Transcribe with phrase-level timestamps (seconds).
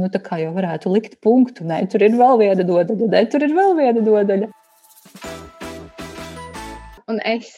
[0.00, 1.66] nu, tā kā jau varētu likt punktu.
[1.68, 4.50] Nē, tur ir vēl viena nodaļa, nē, tur ir vēl viena nodaļa.
[7.06, 7.52] Un es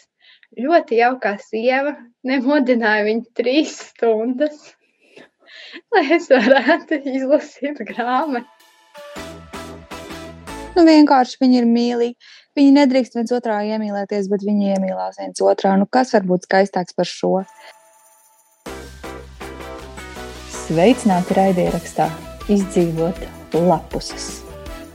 [0.59, 1.95] ļoti jaukā sieva
[2.29, 4.61] nemodināju viņu trīs stundas,
[5.95, 8.47] lai es varētu izlasīt grāmatu.
[10.77, 12.35] Nu, vienkārši viņi ir mīlīgi.
[12.59, 15.75] Viņi nedrīkst viens otrā iemīlēties, bet viņi iemīlās viens otrā.
[15.79, 17.33] Nu, kas var būt skaistāks par šo?
[20.69, 22.11] Sveicināti raidierakstā
[22.53, 24.29] izdzīvot lapuses.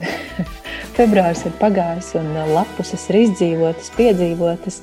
[0.97, 4.81] Februāris ir pagājis un lapuses ir izdzīvotas, piedzīvotas.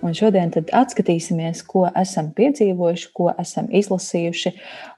[0.00, 4.54] Un šodien atskatīsimies, ko esam piedzīvojuši, ko esam izlasījuši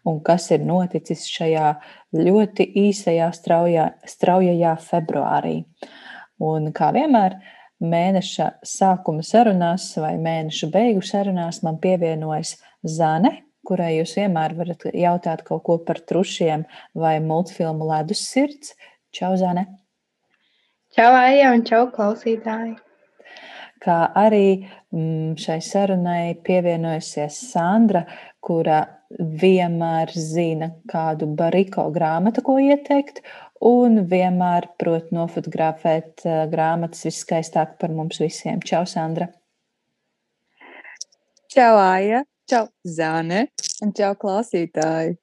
[0.07, 1.73] un kas ir noticis šajā
[2.15, 5.57] ļoti īsajā, straujā, straujajā februārī.
[6.43, 7.41] Un kā vienmēr,
[7.83, 15.45] mēneša sākuma sarunās vai mēneša beigu sarunās man pievienojas Zane, kurai jūs vienmēr varat jautāt
[15.48, 18.77] kaut ko par trušiem vai multfilmu ledus sirds.
[19.13, 19.66] Čau, Zane!
[20.93, 22.79] Čau, Aija, un čau, klausītāji!
[23.83, 24.63] kā arī
[24.95, 28.05] mm, šai sarunai pievienojusies Sandra,
[28.43, 28.83] kura
[29.43, 33.21] vienmēr zina kādu bariko grāmatu, ko ieteikt,
[33.63, 38.63] un vienmēr prot nofotografēt uh, grāmatas viskaistāk par mums visiem.
[38.66, 39.30] Čau, Sandra!
[41.52, 42.24] Čau, Aija!
[42.53, 43.47] Čau, Zane!
[43.81, 45.15] Un čau, klausītāji!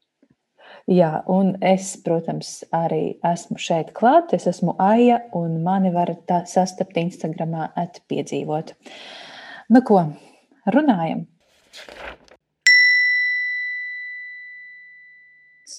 [0.90, 4.34] Jā, un es, protams, arī esmu šeit klāt.
[4.34, 6.10] Es esmu Aija, un mani var
[6.50, 8.74] sastapt Instagramā, atpiedzīvot.
[9.70, 10.02] Nu, ko,
[10.74, 11.22] runājam?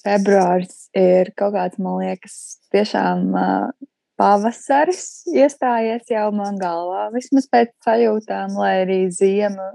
[0.05, 2.37] Februāris ir kaut kāds, man liekas,
[2.71, 3.90] tiešām uh,
[4.21, 7.07] pavasaris iestājies jau man galvā.
[7.15, 9.71] Vismaz pēc sajūtām, lai arī ziema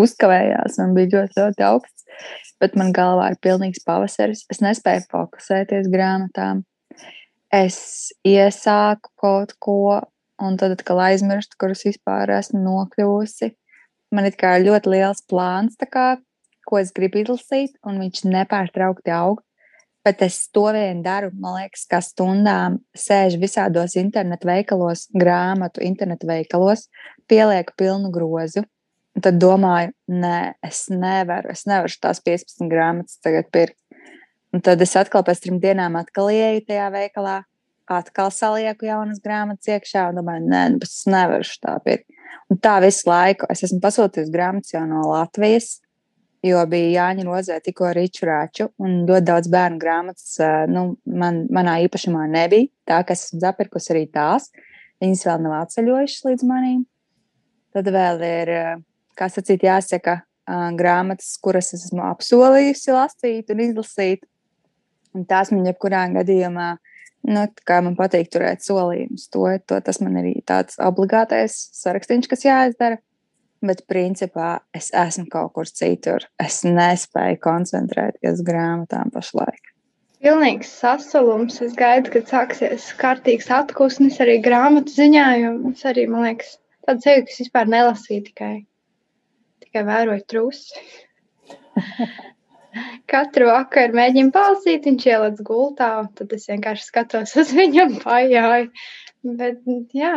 [0.00, 1.98] uzkavējās un bija ļoti, ļoti augsts
[2.60, 4.44] bet man galvā ir pilnīgs pavasaris.
[4.52, 6.64] Es nespēju fokusēties grāmatām.
[7.54, 9.78] Es iesāku kaut ko,
[10.42, 13.52] un tad atkal aizmirstu, kurus vispār esmu nokļuvusi.
[14.14, 16.16] Man ir ļoti liels plāns, kā,
[16.68, 19.42] ko es gribu izlasīt, un viņš nepārtraukti aug.
[20.06, 26.28] Bet es to vien daru, man liekas, kā stundām sēžu visādos internetu veikalos, grāmatu internetu
[26.30, 26.86] veikalos,
[27.28, 28.64] pielieku pilnu grozu
[29.18, 33.78] Un tad domāju, nē, es nevaru, es nevaru tās 15 grāmatas tagad pirkt.
[34.54, 37.40] Un tad es atkal pēc trim dienām atkal ieeju tajā veikalā,
[37.90, 42.06] atkal salieku jaunas grāmatas iekšā un domāju, nē, nu, es nevaru tā pirkt.
[42.46, 45.80] Un tā visu laiku es esmu pasūtījis grāmatas jau no Latvijas,
[46.46, 50.36] jo bija Jāņa Rozē tikko Riču Rāču un ļoti daudz bērnu grāmatas
[50.70, 52.70] nu, man, manā īpašumā nebija.
[52.88, 54.50] Tā, ka esmu zapirkusi arī tās.
[55.02, 56.84] Viņas vēl nav atceļojušas līdz manim.
[57.74, 58.54] Tad vēl ir
[59.18, 60.20] kā sacīt, jāsaka,
[60.78, 64.24] grāmatas, kuras es esmu apsolījusi lasīt un izlasīt.
[65.16, 66.68] Un tās man jebkurā gadījumā,
[67.32, 72.44] nu, kā man patīk turēt solījumus, to, to tas man ir tāds obligātais sarakstīns, kas
[72.44, 73.00] jāizdara.
[73.64, 76.28] Bet, principā, es esmu kaut kur citur.
[76.38, 79.74] Es nespēju koncentrēties grāmatām pašlaik.
[80.22, 81.58] Pilnīgs sasalums.
[81.66, 87.06] Es gaidu, kad sāksies kārtīgs atpūsnis arī grāmatu ziņā, jo es arī, man liekas, tādu
[87.06, 88.54] seju, kas vispār nelasīja tikai
[89.68, 90.80] tikai vēroju trusi.
[93.10, 98.68] Katru vakaru mēģinu palasīt, viņš ieliec gultā, tad es vienkārši skatos uz viņu un pajāju.
[99.38, 99.62] Bet,
[99.96, 100.14] jā,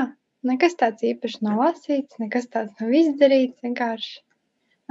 [0.47, 3.59] nekas tāds īpaši nav lasīts, nekas tāds nav izdarīts.
[3.65, 4.21] Vienkārši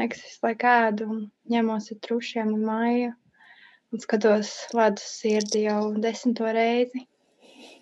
[0.00, 1.22] liekas, visu laiku ēdu un
[1.53, 3.15] ņemos ar trušiem un māju
[3.91, 7.06] un skatos ledus sirdi jau desmito reizi.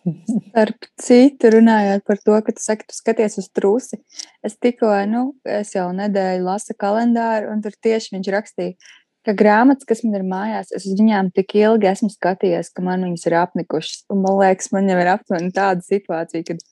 [0.51, 3.99] Starp citu, runājot par to, ka tu saki, tu skaties uz trūsi.
[4.47, 8.95] Es tikko, nu, es jau nedēļu lasu kalendāru, un tur tieši viņš rakstīja,
[9.29, 13.05] ka grāmatas, kas man ir mājās, es uz viņām tik ilgi esmu skatījies, ka man
[13.05, 14.07] viņas ir apnikušas.
[14.15, 16.63] Un man liekas, man jau ir aptuveni tāda situācija, kad,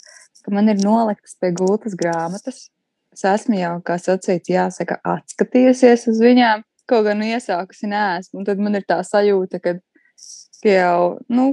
[0.47, 2.69] ka man ir noliktas pie gultas grāmatas.
[3.17, 8.35] Es esmu jau, kā sacīts, jāsaka, atskatījusies uz viņām, kaut gan iesākusi nēst.
[8.37, 9.79] Un tad man ir tā sajūta, ka
[10.67, 11.49] jau, nu,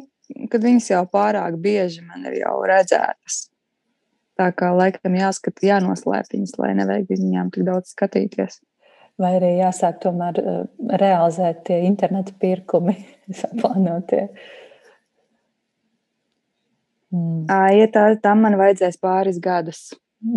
[0.52, 3.48] kad viņas jau pārāk bieži man ir jau redzētas.
[4.40, 8.60] Tā kā laikam jāskata, jānoslēp viņas, lai nevajag viņām tik daudz skatīties.
[9.22, 10.62] Vai arī jāsāk tomēr uh,
[10.98, 12.96] realizēt tie interneta pirkumi,
[13.42, 14.26] saplānotie.
[17.14, 17.46] Mm.
[17.78, 19.92] Ja tā, tam man vajadzēs pāris gadus.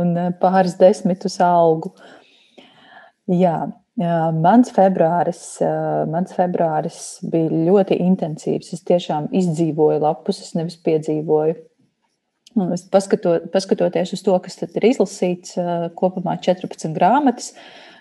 [0.00, 1.92] Un pāris desmitus algu.
[3.30, 3.68] Jā,
[4.00, 5.42] Mans februāris,
[6.08, 8.72] mans februāris bija ļoti intensīvs.
[8.72, 11.58] Es tiešām izdzīvoju lapus, es nevis piedzīvoju.
[12.56, 15.58] Un es paskatot, paskatoties uz to, kas ir izlasīts,
[15.98, 17.52] kopumā 14 grāmatas,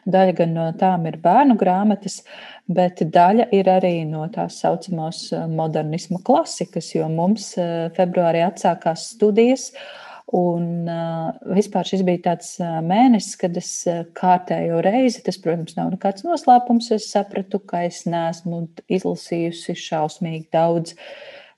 [0.09, 2.21] Daļa gan no tām ir bērnu grāmatas,
[2.69, 7.51] bet daļa ir arī no tās saucamās modernisma klasikas, jo mums
[7.97, 9.71] februārī atsākās studijas.
[10.35, 13.71] Un uh, vispār šis bija tāds mēnesis, kad es
[14.13, 20.94] kārtējo reizi, tas, protams, nav nekāds noslēpums, es sapratu, ka es neesmu izlasījusi šausmīgi daudz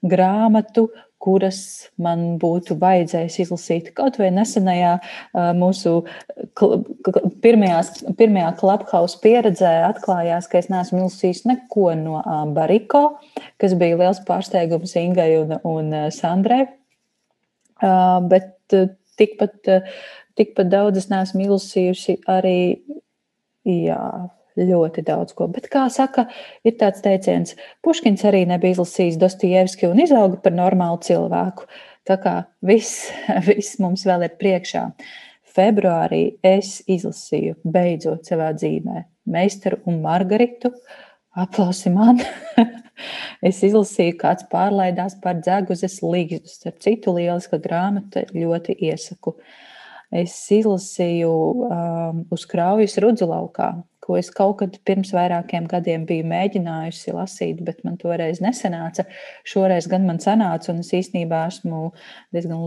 [0.08, 0.88] grāmatu,
[1.22, 1.60] kuras
[2.02, 4.94] man būtu vajadzējis izlasīt kaut vai nesenajā
[5.58, 6.02] mūsu
[7.44, 12.22] pirmajās, pirmajā Clubhouse pieredzē atklājās, ka es neesmu izlasījis neko no
[12.56, 13.04] Bariko,
[13.62, 16.66] kas bija liels pārsteigums Ingai un, un Sandrai.
[18.32, 18.78] Bet
[19.22, 19.72] tikpat,
[20.38, 22.60] tikpat daudz es neesmu izlasījusi arī
[23.68, 24.02] jā,
[24.60, 25.48] ļoti daudz ko.
[25.52, 26.28] Bet, kā saka,
[26.68, 27.56] ir tāds teiciens,
[27.86, 31.68] Puškins arī nebija izlasījis Dostojevski un izauga par normālu cilvēku.
[32.08, 33.10] Tā kā viss,
[33.50, 34.88] viss mums vēl ir priekšā.
[35.52, 40.72] Februārī es izlasīju beidzot savā dzīvē Meistaru un Margaritu.
[41.38, 42.22] Aplausi man!
[43.50, 46.62] es izlasīju, kāds pārlaidās par dzeguzes līgzdus.
[46.68, 49.36] Ar citu lielisku grāmatu ļoti iesaku.
[50.12, 56.26] Es izlasīju um, uz kraujas rudzu laukā ko es kaut kad pirms vairākiem gadiem biju
[56.32, 59.06] mēģinājusi lasīt, bet man toreiz nesanāca.
[59.48, 61.84] Šoreiz gan man sanāca, un es īstenībā esmu
[62.36, 62.66] diezgan,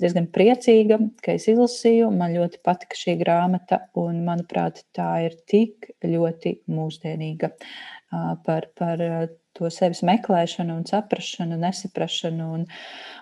[0.00, 2.10] diezgan priecīga, ka es izlasīju.
[2.14, 7.54] Man ļoti patika šī grāmata, un manuprāt, tā ir tik ļoti mūsdienīga
[8.44, 9.02] par, par
[9.54, 12.64] to sevis meklēšanu, un saprāšanu, nesaprašanu un,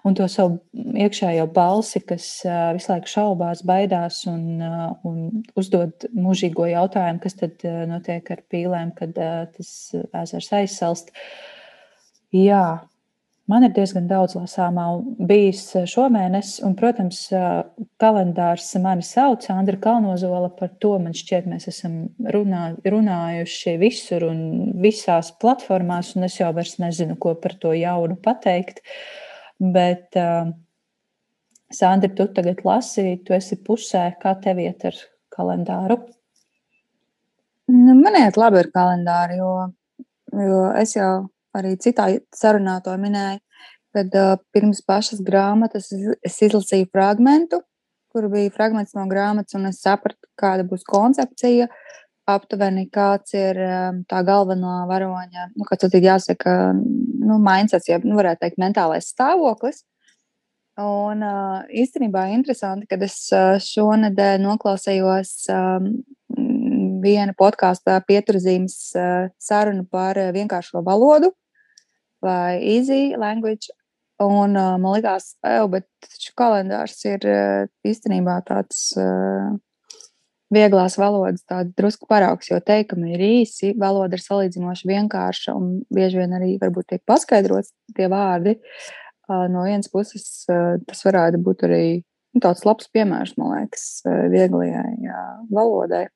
[0.09, 2.29] un to savu iekšējo balsi, kas
[2.77, 4.63] visu laiku šaubās, baidās un,
[5.09, 5.19] un
[5.59, 9.75] uzdod mūžīgo jautājumu, kas tad notiek ar pīlēm, kad tas
[10.25, 11.13] ezers aizsalst.
[12.33, 12.65] Jā,
[13.51, 14.85] Man ir diezgan daudz lasāmā
[15.27, 17.65] bijis eh, šomēnes, un, protams, eh,
[18.03, 20.93] kalendārs mani sauc Andra Kalnozola par to.
[21.03, 24.45] Man šķiet, mēs esam runā, runājuši visur un
[24.85, 28.79] visās platformās, un es jau vairs nezinu, ko par to jaunu pateikt.
[29.63, 30.53] Bet, uh,
[31.73, 34.97] Sandra, tu tagad lasi, tu esi pusē, kā tev iet ar
[35.35, 35.99] kalendāru?
[37.73, 39.53] Nu, man iet labi ar kalendāru, jo,
[40.47, 41.13] jo es jau
[41.57, 43.41] arī citā sarunā to minēju,
[43.93, 45.91] kad uh, pirms pašas grāmatas
[46.25, 47.55] es izlasīju fragment,
[48.13, 51.69] kur bija fragments no grāmatas, un es sapratu, kāda būs koncepcija.
[52.33, 58.15] Aptuveni kāds ir um, tā galvenā varoņa, nu, kāds ir jāsaka, nu, mindsets, ja nu,
[58.15, 59.83] varētu teikt, mentālais stāvoklis.
[60.79, 65.91] Un uh, īstenībā interesanti, kad es uh, šonadēļ noklausījos um,
[67.03, 71.35] viena podkāstu pieturzīmes uh, sarunu par vienkāršo valodu
[72.23, 73.73] vai easy language.
[74.23, 79.51] Un uh, man liekas, ej, bet šis kalendārs ir uh, īstenībā tāds uh,
[80.53, 86.21] vieglās valodas, tāds drusku paraugs, jo teikumi ir īsi, valoda ir salīdzinoši vienkārša un bieži
[86.21, 88.59] vien arī varbūt tiek paskaidrots tie vārdi.
[89.27, 93.87] Uh, no vienas puses, uh, tas varētu būt arī nu, tāds labs piemērs, man liekas,
[94.07, 95.15] vieglajai
[95.51, 96.07] valodai.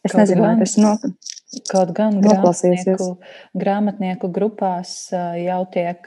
[0.00, 3.06] Es Kaut nezinu, vai tas ir Kaut gan grāmatnieku,
[3.58, 6.04] grāmatnieku grupās jau, tiek,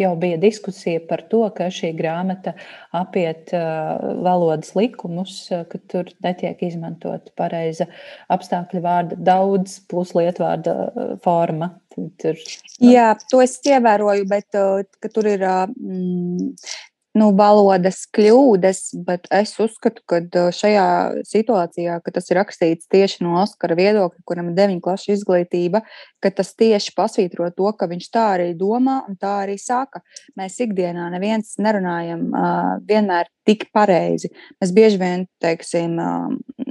[0.00, 2.54] jau bija diskusija par to, ka šī grāmata
[2.96, 5.34] apiet valodas likumus,
[5.68, 7.84] ka tur netiek izmantot pareiza
[8.32, 10.78] apstākļu vārda daudz plus lietvārda
[11.24, 11.74] forma.
[12.22, 12.38] Tur,
[12.78, 16.52] Jā, to es ievēroju, bet tur ir mm,
[17.18, 20.20] nu, valodas kļūdas, bet es uzskatu, ka
[20.54, 20.86] šajā
[21.28, 25.82] situācijā, kad tas ir rakstīts tieši no Oskara viedokļa, kuram ir deviņu klašu izglītība,
[26.22, 30.02] ka tas tieši pasvītro to, ka viņš tā arī domā un tā arī saka.
[30.38, 34.32] Mēs ikdienā neviens nerunājam uh, vienmēr tik pareizi.
[34.62, 36.68] Mēs bieži vien, teiksim, uh,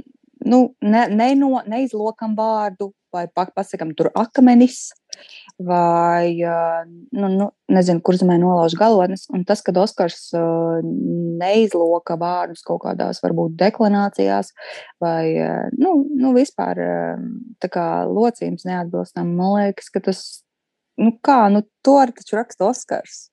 [0.48, 4.88] nu, ne, neino, neizlokam vārdu vai pasakam tur akmenis
[5.58, 6.36] vai
[7.12, 9.26] nu, nu, nezinu, kur zemē nolauž galotnes.
[9.34, 10.28] Un tas, kad Oskars
[11.40, 14.52] neizloka vārdus kaut kādās varbūt deklamācijās
[15.02, 15.24] vai
[15.76, 16.82] nu, nu, vispār
[17.62, 20.22] tā kā locījums neatbilstam, man liekas, ka tas,
[21.00, 23.26] nu kā, nu to arī taču raksta Oskars.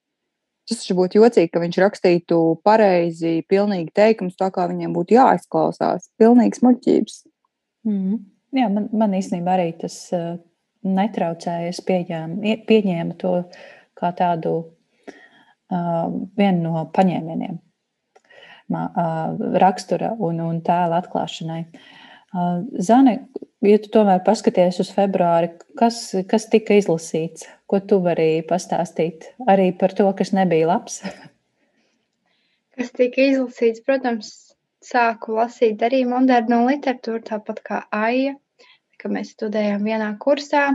[0.66, 6.08] Tas taču būtu jocīgi, ka viņš rakstītu pareizi, pilnīgi teikumus, tā kā viņiem būtu jāizklausās.
[6.18, 7.20] Pilnīgs muļķības.
[7.86, 8.16] Mm.
[8.56, 9.98] Jā, man, man īstenībā arī tas
[10.86, 11.72] netraucēja.
[11.72, 13.36] Es pieņēmu, pieņēmu to
[13.96, 17.58] kā tādu uh, vienu no paņēmieniem
[18.70, 21.60] uh, rakstura un, un tēla atklāšanai.
[22.36, 23.16] Uh, Zani,
[23.64, 29.70] ja tu tomēr paskaties uz februāri, kas, kas tika izlasīts, ko tu vari pastāstīt arī
[29.78, 31.00] par to, kas nebija labs?
[32.76, 34.34] kas tika izlasīts, protams,
[34.84, 38.36] sāku lasīt arī modernu literatūru, tāpat kā Aija,
[39.06, 40.66] ka mēs studējām vienā kursā.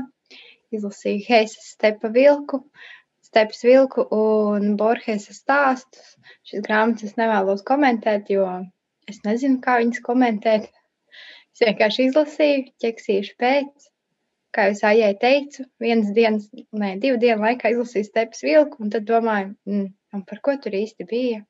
[0.71, 2.61] Izlasīju Heisas stepa vilku,
[3.27, 6.13] stepas vilku un Borgesa stāstus.
[6.47, 8.47] Šīs grāmatas es nevēlos komentēt, jo
[9.11, 10.69] es nezinu, kā viņas komentēt.
[11.51, 13.89] Es vienkārši izlasīju, ķeksīšu pēc.
[14.55, 19.07] Kā jau Aijai teicu, vienas dienas, nē, divu dienu laikā izlasīju stepas vilku, un tad
[19.07, 21.43] domāju, mm, par ko tur īsti bija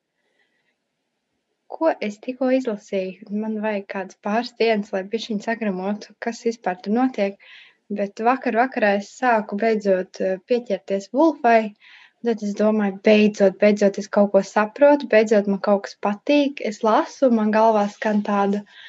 [1.75, 3.29] ko es tikko izlasīju.
[3.43, 7.51] Man vajag kādas pāris dienas, lai bišķiņi sagramotu, kas vispār tur notiek.
[8.01, 11.73] Bet vakar vakarā es sāku beidzot eh, pieķerties Wolfai.
[12.27, 16.61] Tad es domāju, beidzot, beidzot es kaut ko saprotu, beidzot man kaut kas patīk.
[16.71, 18.81] Es lasu, man galvā skan tāda uh,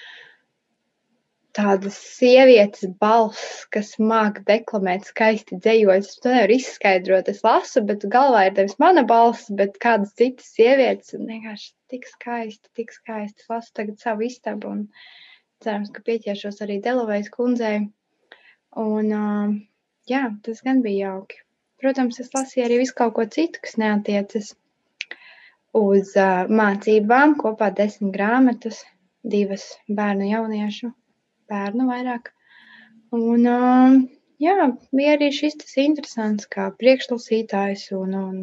[1.56, 6.14] tādas sievietes balss, kas māk deklamēt skaisti dzējoļus.
[6.25, 7.28] To nevar izskaidrot.
[7.32, 11.12] Es lasu, bet galvā ir nevis mana balss, bet kādas citas sievietes.
[11.18, 13.44] Un vienkārši tik skaisti, tik skaisti.
[13.44, 14.87] Es lasu tagad savu istabu un
[15.64, 17.82] cerams, ka pieķeršos arī Delavejas kundzei.
[18.80, 19.52] Un uh,
[20.09, 21.42] jā, tas gan bija jauki.
[21.82, 24.54] Protams, es lasīju arī visu kaut ko citu, kas neatiecas
[25.76, 27.37] uz uh, mācībām.
[27.42, 28.80] Kopā desmit grāmatas,
[29.21, 30.94] divas bērnu jauniešu
[31.52, 32.32] bērnu vairāk.
[33.12, 33.97] Un, uh,
[34.42, 38.42] jā, bija arī šis tas interesants kā priekšlasītājs un, un,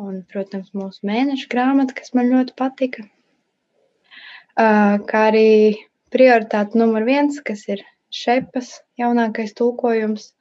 [0.00, 3.06] un, protams, mūsu mēneša grāmata, kas man ļoti patika.
[4.60, 5.50] Uh, kā arī
[6.14, 10.32] prioritāte numur viens, kas ir šepas jaunākais tulkojums.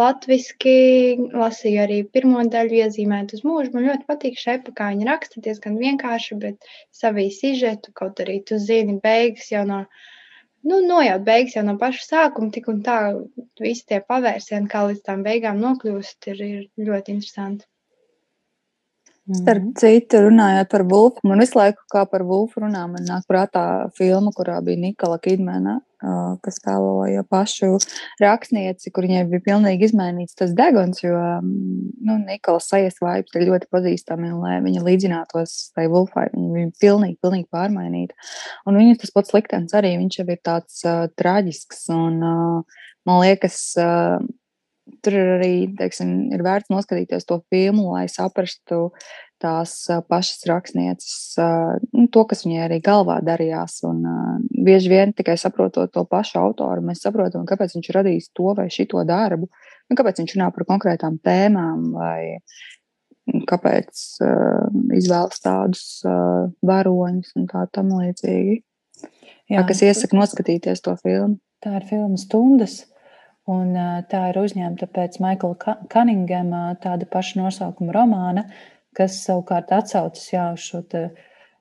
[0.00, 0.72] Latviski
[1.36, 3.74] lasīju arī pirmo daļu iezīmēt uz mūžu.
[3.74, 8.58] Man ļoti patīk šepa, kā viņa raksta, diezgan vienkārši, bet savī sižetu, kaut arī tu
[8.58, 9.82] zini beigas jau no
[10.68, 12.98] nu, nojaut beigas jau no paša sākuma, tik un tā
[13.60, 17.66] visi tie pavērsieni, kā līdz tām beigām nokļūst, ir, ir ļoti interesanti.
[19.22, 19.74] Starp mhm.
[19.78, 23.64] citu, runājot par Vulfu, man visu laiku, kā par Vulfu runā, man nāk prātā
[23.94, 25.76] filma, kurā bija Nikola Kidmana,
[26.42, 27.76] kas tēloja pašu
[28.18, 31.14] rakstnieci, kur viņai bija pilnīgi izmainīts tas deguns, jo
[31.44, 36.74] nu, Nikola Sajas vibes ir ļoti pazīstami, un lai viņa līdzinātos tai Vulfai, viņa bija
[36.82, 38.18] pilnīgi, pilnīgi pārmainīta.
[38.66, 43.22] Un viņas tas pats liktenis arī, viņš jau ir tāds uh, traģisks, un uh, man
[43.22, 44.18] liekas, uh,
[45.04, 48.90] tur arī teiksim, ir vērts noskatīties to filmu, lai saprastu
[49.42, 49.74] tās
[50.06, 51.14] pašas rakstnieces,
[51.90, 53.80] nu, to, kas viņai arī galvā darījās.
[53.88, 54.04] Un,
[54.62, 58.68] bieži vien tikai saprotot to pašu autoru, mēs saprotam, kāpēc viņš ir radījis to vai
[58.70, 59.48] šito darbu,
[59.90, 62.36] un kāpēc viņš runā par konkrētām tēmām, vai
[63.48, 68.60] kāpēc uh, izvēlas tādus uh, varoņus un tā tam līdzīgi.
[69.50, 71.38] Jā, tā, kas iesaka noskatīties to filmu.
[71.62, 72.80] Tā ir filma stundas.
[73.50, 73.74] Un,
[74.06, 75.56] tā ir uzņemta pēc Maikla
[75.90, 78.44] Kaningema tāda paša nosaukuma romāna,
[78.94, 81.08] kas savukārt atsaucas jā, uz šo te,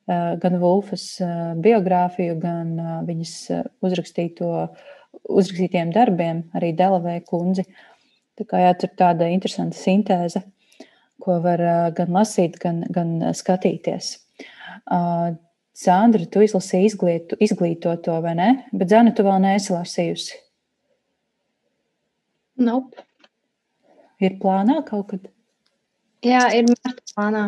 [0.05, 1.17] gan Vulfas
[1.57, 2.75] biogrāfiju, gan
[3.07, 7.63] viņas uzrakstītiem darbiem, arī Delavēja kundzi.
[8.37, 10.41] Tā kā jā, tur tāda interesanta sintēze,
[11.21, 11.59] ko var
[11.97, 14.05] gan lasīt, gan, gan skatīties.
[15.81, 18.49] Sandra, tu izlasīji izglīto, izglītoto, vai ne?
[18.69, 20.50] Bet Zana, tu vēl neesi lasījusi.
[22.61, 23.05] Nope.
[24.21, 25.29] Ir plānā kaut kad?
[26.25, 27.45] Jā, ir marta plānā.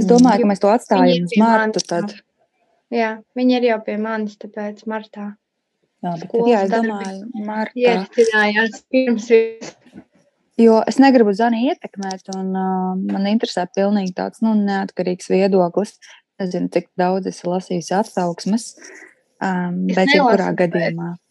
[0.00, 1.82] Es domāju, ka mēs to atstājam uz martu.
[1.86, 2.16] Tad.
[2.90, 5.34] Jā, viņi ir jau pie manis, tāpēc martā.
[6.00, 7.76] Jā, bet Skolas jā, es domāju, martā.
[7.84, 9.28] Iecinājās pirms
[10.60, 15.94] Jo es negribu Zani ietekmēt, un uh, man interesē pilnīgi tāds nu, neatkarīgs viedoklis.
[16.40, 18.66] Es nezinu, cik daudz esmu lasījusi atsauksmes,
[19.44, 21.10] um, es bet jebkurā gadījumā.
[21.14, 21.29] Bet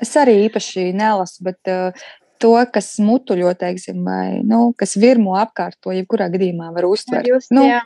[0.00, 2.04] Es arī īpaši nelasu, bet uh,
[2.40, 7.28] to, kas mutuļo, teiksim, vai nu, kas virmo apkārt, to jebkurā gadījumā var uztvert.
[7.28, 7.82] Just, nu, jā.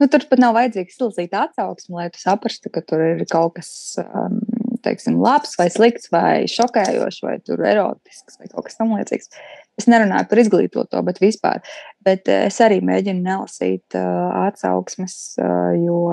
[0.00, 3.70] nu, tur pat nav vajadzīgs izlasīt atsauksmi, lai tu saprastu, ka tur ir kaut kas
[4.02, 4.40] um,
[4.84, 7.38] teiksim, labs vai slikts, vai šokējošs, vai
[7.72, 9.32] erotisks, vai kaut kas tamlīdzīgs.
[9.80, 11.64] Es nerunāju par izglītoto, bet vispār.
[12.04, 16.04] Bet uh, es arī mēģinu nelasīt uh, atsauksmes, uh, jo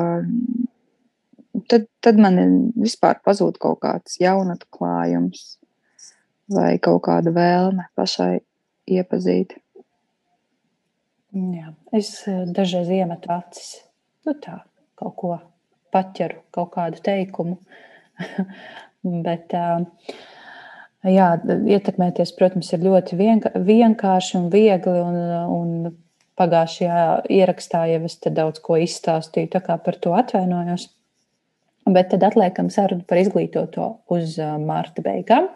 [1.70, 2.40] tad, tad man
[2.78, 5.58] vispār pazūd kaut kāds jaunatklājums
[6.54, 8.40] vai kaut kāda vēlme pašai
[8.88, 9.58] iepazīt.
[11.38, 13.82] Jā, es eh, dažreiz iemetu acis,
[14.26, 14.62] nu tā,
[14.98, 15.36] kaut ko
[15.94, 17.60] paķeru, kaut kādu teikumu.
[19.28, 20.18] Bet, eh,
[21.12, 21.30] jā,
[21.76, 25.00] ietekmēties, protams, ir ļoti vienkārši un viegli.
[25.04, 25.20] Un,
[25.54, 25.96] un
[26.38, 30.88] pagājušajā ierakstā jau es daudz ko izstāstīju, tā kā par to atvainojos.
[31.88, 35.48] Bet tad atliekam sarunu par izglītoto uz uh, mārta beigām.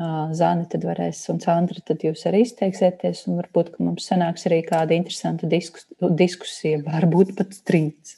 [0.00, 4.62] Uh, Zāne tad varēs, un Sandra, tad jūs arī izteiksieties, un varbūt mums sanāks arī
[4.64, 8.16] kāda interesanta diskus, diskusija, varbūt pat strīds.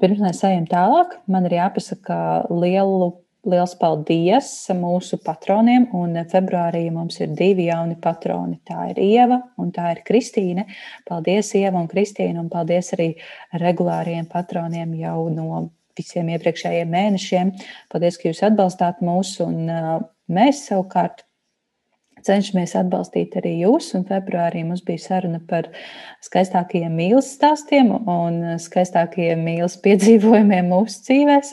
[0.00, 2.16] Pirms mēs ejam tālāk, man ir jāpasaka
[2.52, 3.14] lielu
[3.46, 5.86] Liels paldies mūsu patroniem.
[5.94, 8.58] Un februārī mums ir divi jauni patroni.
[8.66, 10.66] Tā ir Ieva un tā ir Kristīne.
[11.06, 13.12] Paldies, Ieva un Kristīne, un paldies arī
[13.62, 15.62] regulāriem patroniem jau no
[15.96, 17.54] visiem iepriekšējiem mēnešiem.
[17.92, 19.70] Paldies, ka jūs atbalstāt mūs, un
[20.26, 21.22] mēs savukārt
[22.26, 23.92] cenšamies atbalstīt arī jūs.
[23.94, 25.70] Un februārī mums bija saruna par
[26.26, 31.52] skaistākajiem mīlestības stāstiem un skaistākajiem mīlestības piedzīvojumiem mūsu dzīvēm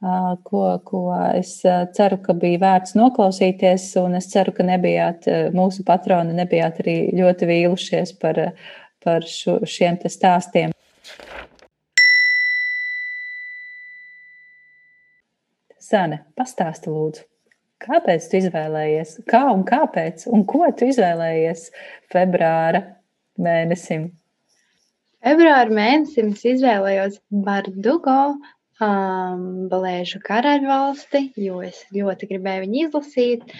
[0.00, 1.00] ko, ko
[1.36, 1.60] es
[1.96, 3.90] ceru, ka bija vērts noklausīties.
[4.16, 8.40] Es ceru, ka nebijāt, mūsu patroni nebijāt arī ļoti vīlušies par,
[9.04, 10.72] par šo, šiem stāstiem.
[15.90, 17.24] Zane, pastāsti lūdzu,
[17.82, 21.64] kāpēc tu izvēlējies, kā un kāpēc, un ko tu izvēlējies
[22.12, 22.84] februāra
[23.42, 24.04] mēnesim?
[25.20, 28.36] Februāra mēnesim es izvēlējos Bardugo
[28.84, 33.54] um, Balēžu karaļvalsti, jo es ļoti gribēju viņu izlasīt,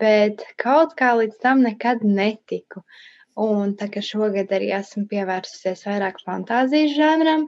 [0.00, 2.84] bet kaut kā līdz tam nekad netiku.
[3.42, 7.46] Un tā kā šogad arī esmu pievērsusies vairāk fantāzijas žanram,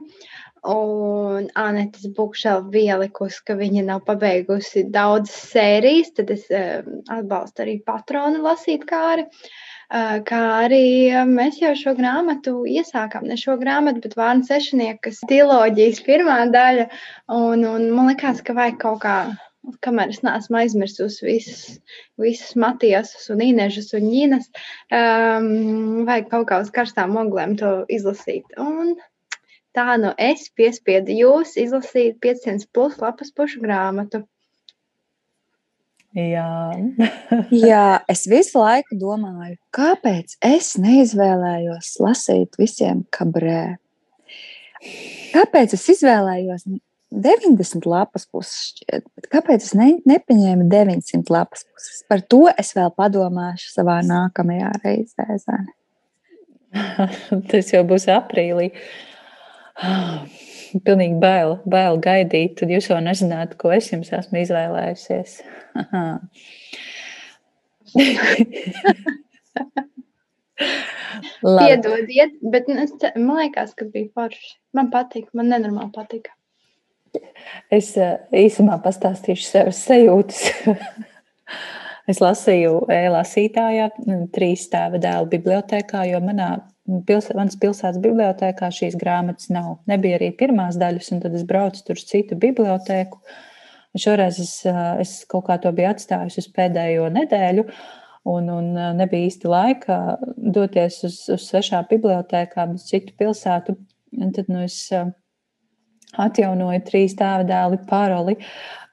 [0.65, 7.77] un Anetes Bukšēla ielikusi, ka viņa nav pabeigusi daudzas sērijas, tad es um, atbalstu arī
[7.85, 9.27] patronu lasīt kāri.
[9.29, 16.01] Uh, kā arī mēs jau šo grāmatu iesākām, ne šo grāmatu, bet Vārnu sešiniekas triloģijas
[16.05, 16.87] pirmā daļa,
[17.29, 19.17] un, un man liekas, ka vajag kaut kā
[19.85, 21.63] kamēr es neesmu aizmirsusi visas,
[22.21, 24.49] visas Matijas, un Inežas un Ņīnas,
[24.93, 25.49] um,
[26.07, 28.45] vajag kaut kā uz karstām oglēm to izlasīt.
[28.61, 28.95] Un
[29.75, 34.25] tā nu es piespiedu jūs izlasīt 500 plus lapas pušu grāmatu.
[36.15, 36.71] Jā.
[37.69, 43.75] Jā, es visu laiku domāju, kāpēc es neizvēlējos lasīt visiem kabrē.
[45.33, 46.67] Kāpēc es izvēlējos
[47.15, 51.99] 90 lapas puses, bet kāpēc es ne, nepaņēmu 900 lapas puses?
[52.07, 55.59] Par to es vēl padomāšu savā nākamajā reizē.
[57.51, 58.71] Tas jau būs aprīlī.
[60.83, 65.31] pilnīgi bail, bail gaidīt, tad jūs jau nezināt, ko es jums esmu izvēlējusies.
[71.45, 74.55] Piedodiet, bet es, man liekas, ka bija forši.
[74.75, 76.25] Man patīk, man nenormāli patīk.
[77.71, 80.41] Es eh, īsumā pastāstīšu savas sajūtas.
[82.11, 83.89] es lasīju e-lasītājā
[84.35, 86.49] trīs tēva dēlu bibliotekā, jo manā
[87.07, 89.77] pils, manas pilsētas bibliotekā šīs grāmatas nav.
[89.89, 93.21] Nebija arī pirmās daļas, un tad es braucu tur uz citu biblioteku.
[93.95, 94.55] Šoreiz es,
[95.01, 97.63] es kaut kā to biju atstājusi uz pēdējo nedēļu,
[98.27, 99.99] un, un nebija īsti laika
[100.35, 103.77] doties uz, uz svešā bibliotekā, uz citu pilsētu.
[104.15, 104.89] Un tad nu, es
[106.15, 108.37] atjaunoju trīs tēva dēli paroli.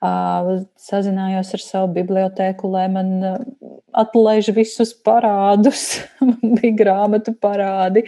[0.02, 3.12] Sazinājos ar savu bibliotēku, lai man
[3.94, 6.00] atlaiž visus parādus.
[6.26, 8.02] man bija grāmatu parādi.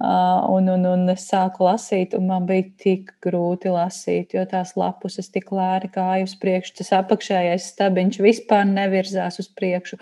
[0.00, 5.18] Un, un, un es sāku lasīt, un man bija tik grūti lasīt, jo tās lapus
[5.28, 6.78] tik lēni gāja uz priekšu.
[6.78, 9.98] Tas apakšējais stabiņš vispār nevirzās uz priekšu.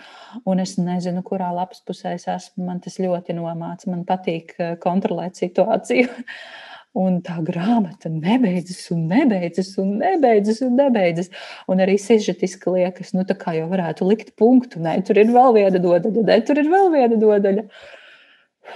[0.47, 2.69] Un es nezinu, kurā lapas pusē es esmu.
[2.69, 3.91] Man tas ļoti nomāca.
[3.91, 6.13] Man patīk kontrolēt situāciju.
[6.97, 11.29] Un tā grāmata nebeidzas, un nebeidzas, un nebeidzas, un nebeidzas.
[11.69, 14.81] Un arī sižetiski liekas, nu tā kā jau varētu likt punktu.
[14.83, 17.67] Nē, tur ir vēl viena nodaļa, nē, tur ir vēl viena nodaļa.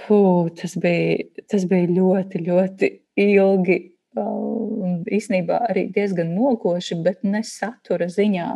[0.03, 0.21] Fū,
[0.59, 2.91] tas, bija, tas bija ļoti, ļoti
[3.25, 3.79] ilgi.
[4.21, 8.49] Un īsnībā arī diezgan mokoši, bet ne satura ziņā.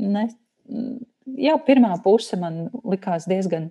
[0.00, 0.26] Ne,
[1.44, 3.68] jā, pirmā puse man likās diezgan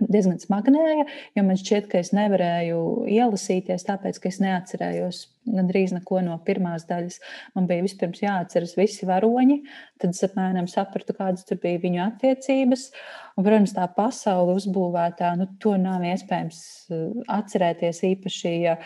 [0.00, 2.80] diezgan smagnēja, jo man šķiet, ka es nevarēju
[3.10, 7.18] ielasīties, tāpēc, ka es neatcerējos gandrīz neko no pirmās daļas.
[7.56, 9.60] Man bija vispirms jāatceras visi varoņi,
[10.02, 12.88] tad es apmēram sapratu, kādas tur bija viņu attiecības.
[13.34, 16.58] Un, protams, tā pasaule uzbūvētā, nu, to nav iespējams
[16.94, 17.04] uh,
[17.34, 18.76] atcerēties īpaši, ja,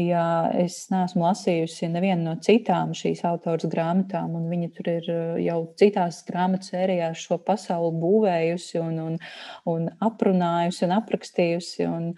[0.00, 0.24] ja
[0.56, 5.58] es neesmu lasījusi nevienu no citām šīs autoras grāmatām, un viņa tur ir uh, jau
[5.80, 9.18] citās grāmatu sērijās šo pasauli būvējusi un, un,
[9.68, 11.90] un aprunājusi un aprakstījusi.
[11.90, 12.14] Un,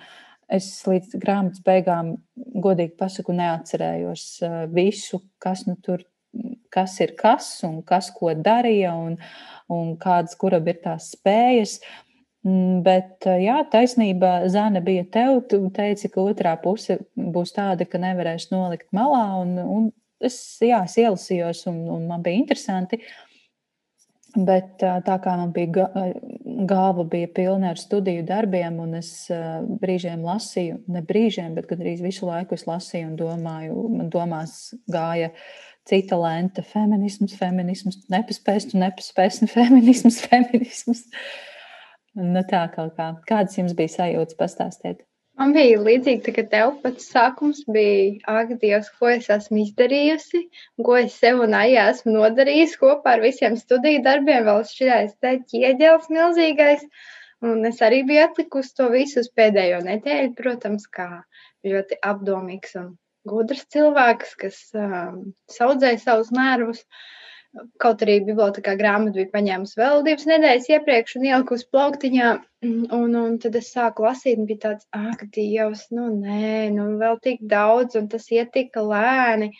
[0.53, 6.05] Es līdz grāmatas beigām, godīgi pasaku, neatcerējos eh, visu, kas nu tur
[6.73, 9.19] kas ir kas un kas ko darīja un,
[9.73, 11.79] un kādas, kuram ir tās spējas.
[12.43, 15.43] Mm, bet, eh, jā, taisnība, Zana bija tev.
[15.51, 19.27] Tu teici, ka otrā puse būs tāda, ka nevarēs nolikt malā.
[19.43, 22.99] Un, un es, jā, es ielasījos, un, un man bija interesanti.
[24.33, 25.85] Bet tā kā man bija
[26.69, 29.11] galva bija pilna ar studiju darbiem, un es
[29.83, 35.33] brīžiem lasīju, ne brīžiem, bet gandrīz visu laiku es lasīju un domāju, man domās gāja
[35.89, 41.05] cita lenta- feminisms, feminisms, nepaspēs, tu nepaspēs, un feminisms, feminisms.
[42.17, 43.13] Nu tā kaut kā.
[43.29, 45.05] Kādas jums bija sajūtas pastāstīt?
[45.43, 50.43] Man bija līdzīgi, tā, ka tev pats sākums bija, ak, Dievs, ko es esmu izdarījusi,
[50.87, 55.33] ko es sev un Aijā esmu nodarījusi kopā ar visiem studiju darbiem, vēl šis te
[55.51, 56.85] ķieģels milzīgais.
[57.43, 61.09] Un es arī biju atlikusi to visu uz pēdējo nedēļu, protams, kā
[61.67, 62.93] ļoti apdomīgs un
[63.27, 65.19] gudrs cilvēks, kas um,
[65.51, 66.87] saudzēja savus nervus.
[66.87, 67.22] Uh,
[67.83, 72.31] Kaut arī bibliotekā grāmatu bija paņēmusi vēl divas nedēļas iepriekš un ielikusi plauktiņā.
[72.65, 77.19] Un, un tad es sāku lasīt, un bija tāds, ak, Dievs, nu nē, nu vēl
[77.27, 79.51] tik daudz, un tas iet tik lēni.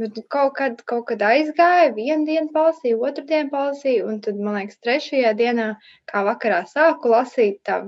[0.00, 4.56] Bet kaut kad, kaut kad aizgāja, vienu dienu palasīju, otru dienu palasīju, un tad, man
[4.60, 5.70] liekas, trešajā dienā,
[6.12, 7.82] kā vakarā sāku lasīt, tā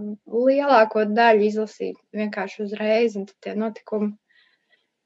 [0.49, 4.13] lielāko daļu izlasīt vienkārši uzreiz, un tad tie notikumi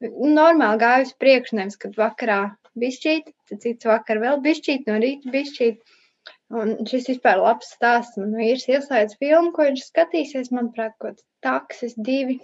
[0.05, 2.41] normāli gāju uz priekšu, nevis kad vakarā
[2.81, 5.95] bišķīt, tad cits vakar vēl bišķīt, no rīta bišķīt.
[6.55, 8.19] Un šis vispār labs stāsts.
[8.21, 12.39] Man vīrs ieslēdz filmu, ko viņš skatīsies, manuprāt, kaut taksis divi.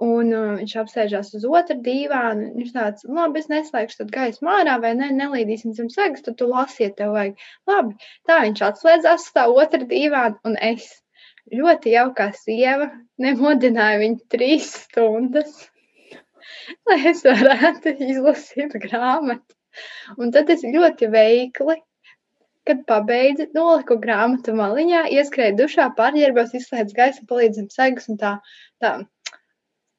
[0.00, 2.52] Un uh, viņš apsēžās uz otru dīvānu.
[2.56, 6.48] Viņš tāds, labi, es neslēgšu tad gaismu ārā, vai ne, nelīdīsim zem segas, tad tu
[6.48, 7.42] lasiet, tev vajag.
[7.68, 10.88] Labi, tā viņš atslēdzās uz tā otru dīvānu, un es
[11.50, 12.88] ļoti jaukā sieva
[13.20, 15.66] nemodināju viņu trīs stundas
[16.90, 19.56] lai es varētu izlasīt grāmatu.
[20.18, 21.76] Un tad es ļoti veikli,
[22.66, 28.32] kad pabeidzu, noliku grāmatu maliņā, ieskrēju dušā, pārģērbos, izslēdzu gaisu, palīdzam segas un tā,
[28.82, 28.96] tā.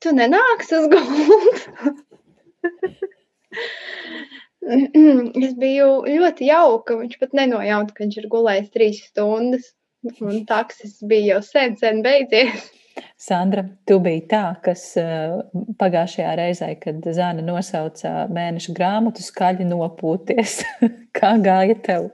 [0.01, 1.81] Tu nenāks uz gultu.
[5.45, 9.71] es biju ļoti jauka, viņš pat nenojauta, ka viņš ir gulējis trīs stundas,
[10.21, 12.69] un taksis bija jau sen, sen beidzies.
[13.21, 15.35] Sandra, tu biji tā, kas eh,
[15.77, 20.55] pagājušajā reizē, kad Zana nosauca mēneša grāmatu, skaļi nopūties.
[21.17, 22.07] Kā gāja tev?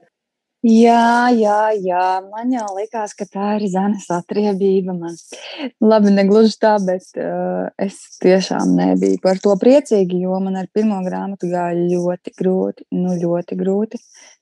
[0.68, 4.92] Jā, jā, jā, man jau likās, ka tā ir zemes atriebība.
[4.98, 5.14] Man.
[5.86, 10.98] Labi, negluži tā, bet uh, es tiešām nebiju par to priecīga, jo man ar pirmo
[11.06, 12.88] grāmatu gāja ļoti grūti.
[12.98, 14.02] Nu, ļoti grūti.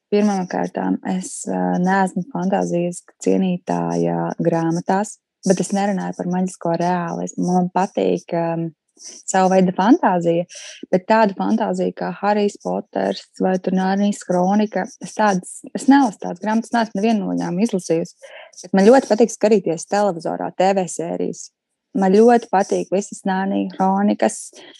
[0.09, 0.79] Pirmkārt,
[1.11, 5.17] es uh, neesmu fantāzijas cienītāja grāmatās
[5.49, 7.47] bet es nerunāju par maģisko realismu.
[7.47, 8.67] Man patīk um,
[8.99, 10.45] savu veidu fantāzija,
[10.93, 16.73] bet tāda fantāzija kā Harijs Poters vai Turnānijas kronika, es, tādas, es nelasu tādas grāmatas,
[16.75, 18.31] neesmu nevienu no viņām izlasījusi.
[18.73, 21.49] Man ļoti patīk skatīties televizorā, TV sērijas.
[21.95, 24.41] Man ļoti patīk visas nānijas kronikas.
[24.55, 24.73] Uh,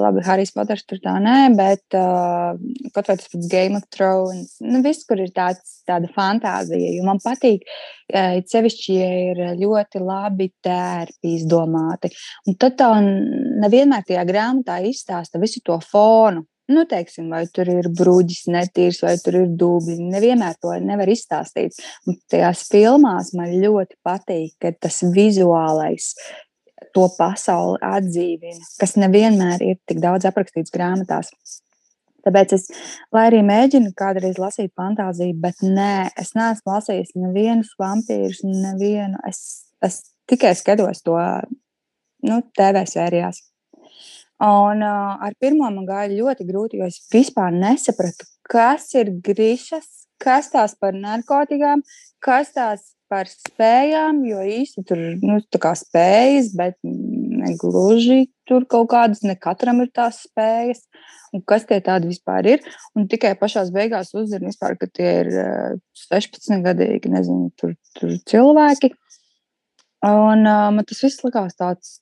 [0.00, 2.56] labi, Harijs Poters tur tā nē, bet uh,
[2.94, 7.06] kaut vai tas pats Game of Thrones, nu, viss, kur ir tāds, tāda fantāzija, jo
[7.06, 7.66] man patīk,
[8.14, 12.12] uh, sevišķi, ja ir ļoti labi tērpi izdomāti.
[12.46, 16.46] Un tad tā nevienmēr tajā grāmatā izstāsta visu to fonu.
[16.66, 20.00] Nu, teiksim, vai tur ir brūģis netīrs, vai tur ir dubļi.
[20.10, 21.78] Nevienmēr to nevar izstāstīt.
[22.10, 26.10] Un tajās filmās man ļoti patīk, ka tas vizuālais
[26.96, 31.32] to pasauli atdzīvina, kas nevienmēr ir tik daudz aprakstīts grāmatās.
[32.26, 32.66] Tāpēc es,
[33.14, 39.20] lai arī mēģinu kādreiz lasīt fantāziju, bet nē, es neesmu lasījis nevienu vampīru, nevienu.
[39.28, 41.14] Es, es tikai skatos to
[42.26, 43.44] nu, TV sērijās.
[44.42, 49.86] Un uh, ar pirmo man gāja ļoti grūti, jo es vispār nesapratu, kas ir grišas,
[50.20, 51.84] kas tās par narkotikām,
[52.20, 55.38] kas tās par spējām, jo īsti tur nu,
[55.80, 60.86] spējas, bet ne gluži tur kaut kādas, ne katram ir tās spējas.
[61.34, 62.62] Un kas tie tādi vispār ir?
[62.96, 65.32] Un tikai pašā beigās uzzina, ka tie ir
[66.06, 68.94] 16 gadīgi nezinu, tur, tur cilvēki.
[70.06, 71.96] Un uh, man tas viss likās tāds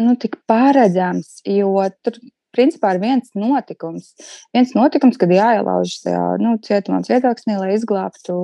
[0.00, 0.16] nu,
[0.50, 1.70] paredzams, jo
[2.02, 2.18] tur
[2.54, 4.12] principā ir viens notikums.
[4.54, 8.36] Viens notikums, kad jāielaužas tajā nu, cietumā, cietoksnī, lai izglābtu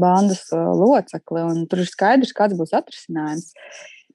[0.00, 3.52] bandas locekli, un tur ir skaidrs, kāds būs atrisinājums.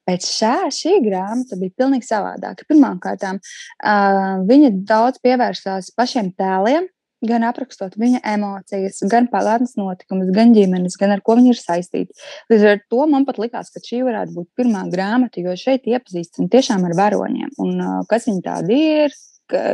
[0.08, 2.64] Bet šā, šī grāmata bija pilnīgi savādāka.
[2.70, 6.88] Pirmkārt, uh, viņa daudz pievērsās pašiem tēliem,
[7.28, 12.16] gan aprakstot viņa emocijas, gan pagātnes notikumus, gan ģimenes, gan ar ko viņi ir saistīti.
[12.52, 16.48] Līdz ar to man pat likās, ka šī varētu būt pirmā grāmata, jo šeit iepazīstam
[16.54, 19.18] tiešām ar varoņiem un uh, kas viņi tādi ir,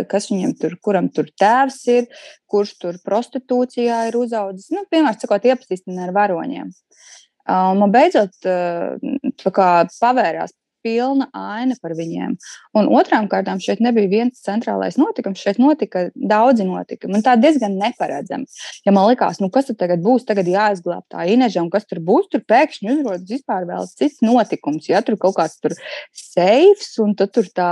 [0.09, 2.07] kas viņam tur, kuram tur tēvs ir,
[2.49, 4.71] kurš tur prostitūcijā ir uzaudzis.
[4.73, 6.73] Nu, piemēram, sakot, iepazīstina ar varoņiem.
[7.53, 12.35] Un man beidzot kā, pavērās pilna aina par viņiem.
[12.77, 17.17] Un otrām kārtām šeit nebija viens centrālais notikums, šeit notika daudzi notikumi.
[17.17, 18.47] Un tā diezgan neparedzami.
[18.85, 22.29] Ja man likās, nu kas tad būs, tagad jāizglāb tā ineža, un kas tur būs,
[22.31, 24.89] tur pēkšņi uzrodas vispār vēl cits notikums.
[24.91, 25.77] Ja tur kaut kāds tur
[26.17, 27.71] seifs, un tad tur tā,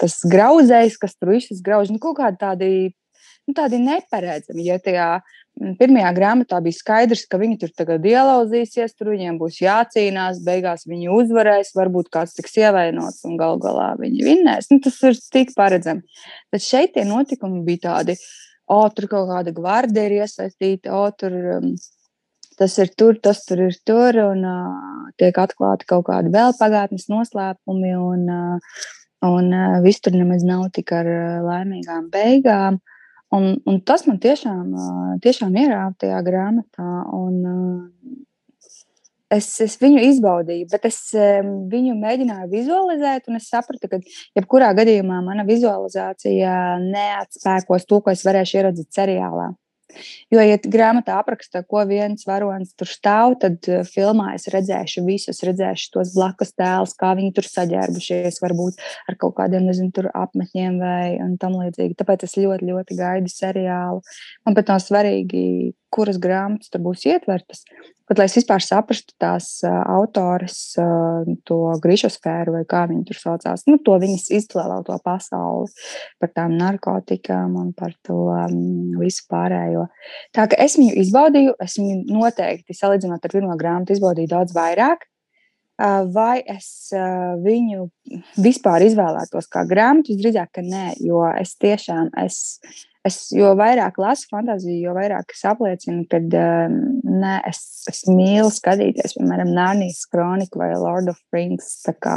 [0.00, 2.70] tas grauzējs, kas tur viss grauž, nu kaut kādi tādi
[3.48, 4.66] nu, tādi neparedzami.
[4.66, 5.08] Ja tajā
[5.78, 11.12] pirmajā grāmatā bija skaidrs, ka viņi tur tagad ielauzīsies, tur viņiem būs jācīnās, beigās viņi
[11.14, 14.70] uzvarēs, varbūt kāds tiks ievainots un gal galā viņi vinnēs.
[14.72, 16.02] Nu, tas ir tik paredzami.
[16.52, 18.18] Bet šeit tie notikumi bija tādi,
[18.66, 21.38] o, tur kaut kāda gvardija ir iesaistīta, o, tur.
[21.58, 21.76] Um,
[22.54, 27.08] Tas ir tur, tas tur ir tur, un uh, tiek atklāti kaut kādi vēl pagātnes
[27.10, 28.84] noslēpumi, un, uh,
[29.26, 32.78] un uh, viss tur nemaz nav tik ar uh, laimīgām beigām.
[33.34, 34.70] Un, un tas man tiešām,
[35.24, 36.88] tiešām ierāva tajā grāmatā.
[37.16, 37.40] Un,
[39.34, 41.00] es, es viņu izbaudīju, bet es
[41.72, 44.00] viņu mēģināju vizualizēt, un es sapratu, ka
[44.38, 49.50] jebkurā gadījumā mana vizualizācija neatspēkos to, ko es varēšu ieraudzīt seriālā.
[50.32, 55.30] Jo, ja grāmatā apraksta, ko viens varonis tur stāv, tad uh, filmā es redzēšu visu,
[55.34, 59.92] es redzēšu tos blakus tēlus, kā viņi tur saģērbušies, varbūt ar kaut kādiem, nezinu,
[60.24, 61.98] apmetņiem vai tam līdzīgi.
[62.00, 64.02] Tāpēc es ļoti, ļoti gaidu seriālu.
[64.46, 65.44] Man pat nav svarīgi,
[65.94, 67.62] kuras grāmatas tur būs ietvertas.
[68.04, 70.58] Bet, lai es vispār saprastu tās autores,
[71.48, 75.72] to grīšosfēru, vai kā viņi tur saucās, nu, to viņas izcēlēto pasauli
[76.20, 78.58] par tām narkotikām un par to um,
[79.00, 79.86] visu pārējo.
[80.36, 85.08] Tā kā es viņu izbaudīju, es viņu noteikti, salīdzinot ar pirmo grāmatu, izbaudīju daudz vairāk.
[85.74, 87.88] Uh, vai es uh, viņu
[88.38, 90.14] vispār izvēlētos kā grāmatu?
[90.14, 95.42] Visdrīzāk, ka nē, jo es tiešām esmu es jo vairāk lasu fantāziju, jo vairāk es
[95.48, 96.78] apliecinu, ka um,
[97.20, 97.60] nē, es,
[97.90, 102.16] es mīlu skatīties, piemēram, Nānijas kroniku vai Lord of Rings, tā kā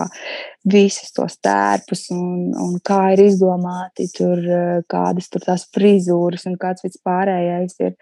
[0.68, 6.60] visus tos tērpus un, un kā ir izdomāti tur, uh, kādas tur tās frizūras un
[6.62, 7.96] kāds vispārējais ir.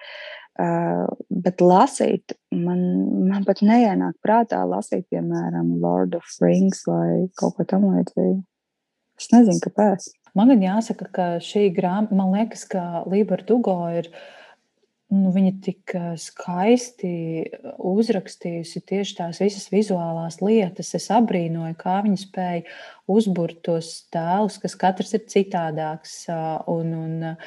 [0.55, 2.79] Bet lasīt, man,
[3.27, 8.39] man pat neienāk prātā lasīt, piemēram, Lord of Rings vai kaut ko tamlīdzīgu.
[9.19, 10.07] Es nezinu, kāpēc.
[10.35, 14.11] Man gan jāsaka, ka šī grāmata, man liekas, ka Libera Dugo ir.
[15.13, 17.11] Nu, viņa tik skaisti
[17.77, 20.89] uzrakstījusi tieši tās visas vizuālās lietas.
[20.97, 22.63] Es abrīnoju, kā viņa spēja
[23.11, 26.17] uzbūvēt tos tēlus, kas katrs ir citādāks.
[26.73, 27.37] Un, un,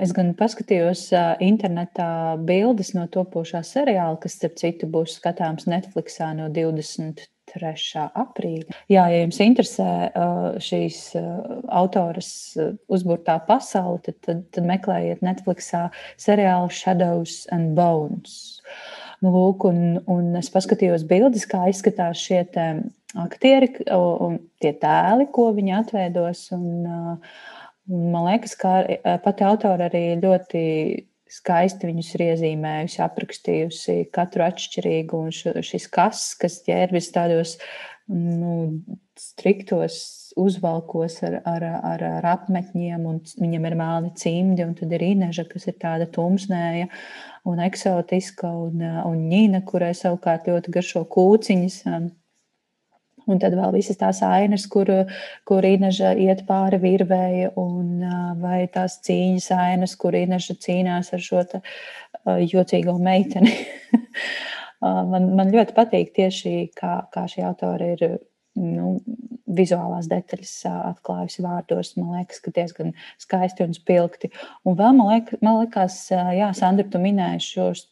[0.00, 1.08] es gan paskatījos
[1.44, 7.28] internetā bildes no topošā seriāla, kas, starp citu, būs skatāms Netflixā no 20.
[7.50, 8.04] 3.
[8.14, 8.76] aprīļa.
[8.90, 9.88] Jā, ja jums interesē
[10.62, 11.00] šīs
[11.66, 12.30] autoras
[12.90, 15.88] uzbūvētā pasaule, tad, tad, tad meklējiet Netflixā
[16.20, 18.60] seriālu Shadows and Bones.
[19.20, 22.44] Nu, lūk, un, un es paskatījos bildes, kā izskatās šie
[23.20, 26.46] aktieri un tie tēli, ko viņi atveidos.
[26.56, 26.86] Un,
[27.88, 28.80] man liekas, ka
[29.24, 30.64] pati autora arī ļoti
[31.30, 35.22] skaisti viņus ir iezīmējusi, aprakstījusi katru atšķirīgu.
[35.26, 37.56] Un šis kas, kas ķērbjas tādos
[38.10, 38.54] nu,
[39.18, 40.00] striktos
[40.40, 45.46] uzvalkos ar, ar, ar, ar apmetņiem, un viņam ir melni cimdi, un tad ir īneža,
[45.50, 46.88] kas ir tāda tumsnēja
[47.50, 51.82] un eksotiska, un, un ņīna, kurai savukārt ļoti garšo kūciņas.
[51.90, 52.10] Un
[53.38, 54.88] tad vēl visas tās ainas, kur,
[55.46, 58.00] kur Ineža iet pāri virvēja, un
[58.42, 61.62] vai tās cīņas ainas, kur Ineža cīnās ar šo te,
[62.26, 63.52] jocīgo meiteni.
[65.12, 68.18] man, man ļoti patīk tieši, kā, kā šī autora ir
[68.58, 68.94] nu,
[69.50, 71.92] vizuālās detaļas atklājusi vārdos.
[71.98, 74.30] Man liekas, ka diezgan skaisti un spilgti.
[74.66, 77.84] Un vēl man, liek, man liekas, jā, Sandra, tu minēji šos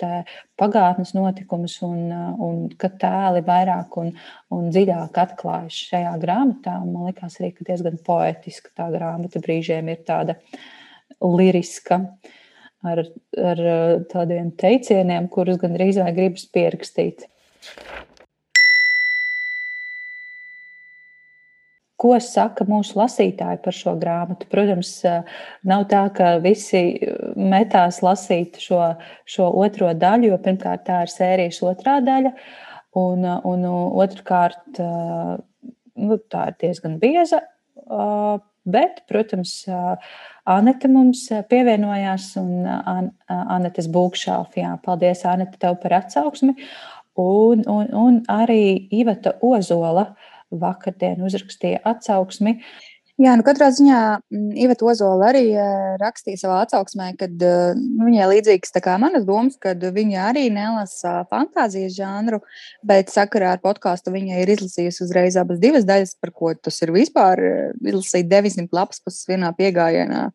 [0.59, 2.11] pagātnes notikumus, un,
[2.45, 4.13] un ka tēli vairāk un,
[4.55, 6.79] un dziļāk atklājas šajā grāmatā.
[6.85, 10.39] Man liekas arī, diezgan poetiska tā grāmata brīžiem ir tāda
[11.23, 12.05] liriska.
[12.87, 13.01] Ar,
[13.43, 13.61] ar
[14.07, 17.25] tādiem teicieniem, kurus gandrīz vai gribas pierakstīt.
[21.99, 24.47] Ko saka mūsu lasītāji par šo grāmatu?
[24.53, 24.93] Protams,
[25.67, 26.83] nav tā, ka visi
[27.35, 28.79] metās lasīt šo,
[29.27, 32.31] šo otro daļu, jo pirmkārt tā ir sērijas otrā daļa,
[33.03, 33.67] un, un
[34.05, 37.43] otrkārt nu, tā ir diezgan bieza.
[38.69, 39.57] Bet, protams,
[40.49, 42.63] Anita mums pievienojās, un
[43.27, 44.77] Anitas Būkšāfijā.
[44.87, 46.55] Paldies, Anita, tev par atsauksmi.
[47.19, 52.59] Un, un, un arī Iveta Ozola uh, vakardien uzrakstīja atsauksmi.
[53.19, 58.05] Jā, nu katrā ziņā mm, Iveta Ozola arī uh, rakstīja savā atsauksmē, ka uh, nu,
[58.07, 62.39] viņai līdzīgas tā kā manas domas, ka viņa arī nelasa fantāzijas žanru,
[62.87, 66.95] bet sakarā ar podkāstu viņa ir izlasījusi uzreiz abas divas daļas, par ko tas ir
[66.95, 67.43] vispār
[67.83, 70.29] izlasīt 900 lapas puses vienā piegājienā.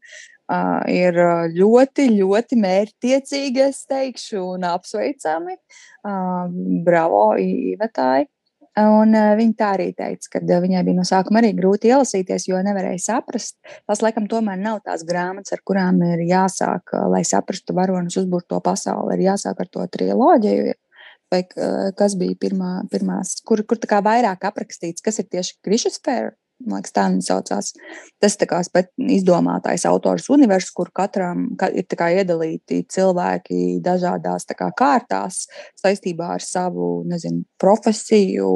[0.52, 1.16] Uh, ir
[1.56, 5.56] ļoti, ļoti mērķtiecīgi, es teikšu, un apsveicami.
[6.04, 6.52] Uh,
[6.84, 8.26] bravo, Ivetai!
[8.80, 12.48] Un uh, viņa tā arī teica, ka uh, viņai bija no sākuma arī grūti ielasīties,
[12.50, 13.60] jo nevarēja saprast.
[13.86, 18.50] Tas, laikam, tomēr nav tās grāmatas, ar kurām ir jāsāk, uh, lai saprastu varonas uzbūvēt
[18.50, 19.20] to pasauli.
[19.20, 20.74] Ir jāsāk ar to triloģiju,
[21.34, 21.44] vai
[21.98, 26.34] kas bija pirmā, pirmās, kur, kur tā kā vairāk aprakstīts, kas ir tieši Krišasfēra
[26.64, 27.72] Man liekas, tā viņa saucās.
[28.24, 28.48] Tas ir
[29.18, 31.88] izdomātais autors universums, kur katram ka, ir
[32.22, 35.46] iedalīti cilvēki dažādās kā, kārtās
[35.82, 38.54] saistībā ar savu nezinu, profesiju.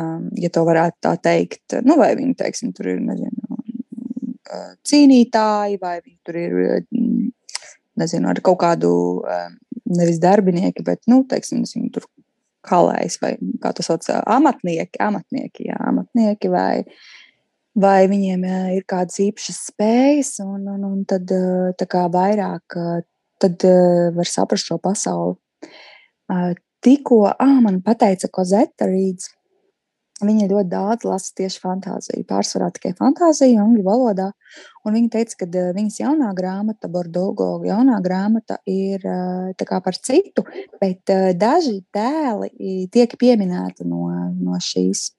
[0.00, 3.58] Um, ja to varētu tā teikt, nu, vai viņi teiksim, tur ir nezinu,
[4.88, 6.54] cīnītāji, vai viņi tur ir
[8.00, 8.92] nezinu, ar kaut kādu
[9.92, 12.08] nevis darbinieki, bet nu, teiksim, nezinu, tur
[12.64, 17.00] kalējs vai kā tas sauc, amatnieki, amatnieki, jā, amatnieki vai uh,
[17.78, 18.44] vai viņiem
[18.76, 21.30] ir kādas īpašas spējas, un, un, un tad
[21.88, 22.76] kā vairāk
[23.42, 23.68] tad
[24.16, 25.38] var saprast šo pasauli.
[26.82, 29.28] Tikko ah, man pateica Kozeta Rīds,
[30.22, 34.28] viņa ļoti daudz lasa tieši fantāziju, pārsvarā tikai fantāziju, angļu valodā.
[34.86, 39.06] Un viņa teica, ka viņas jaunā grāmata, Bordogo jaunā grāmata, ir
[39.86, 40.44] par citu,
[40.82, 44.08] bet daži tēli tiek pieminēti no,
[44.38, 45.10] no šīs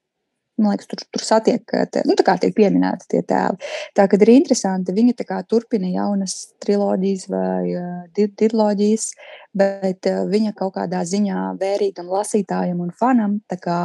[0.54, 3.58] Man liekas, tur, tur satiek, te, nu, tā kā tiek pieminēti tie tēli.
[3.98, 9.08] Tā kā ir interesanti, viņa kā, turpina jaunas triloģijas vai uh, triloģijas,
[9.58, 13.80] bet uh, viņa kaut kādā ziņā vērīgam lasītājam un fanam kā,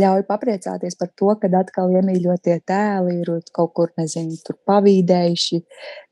[0.00, 5.60] ļauj papriecāties par to, ka atkal iemīļotie tēli ir kaut kur, nezinu, tur pavīdējuši.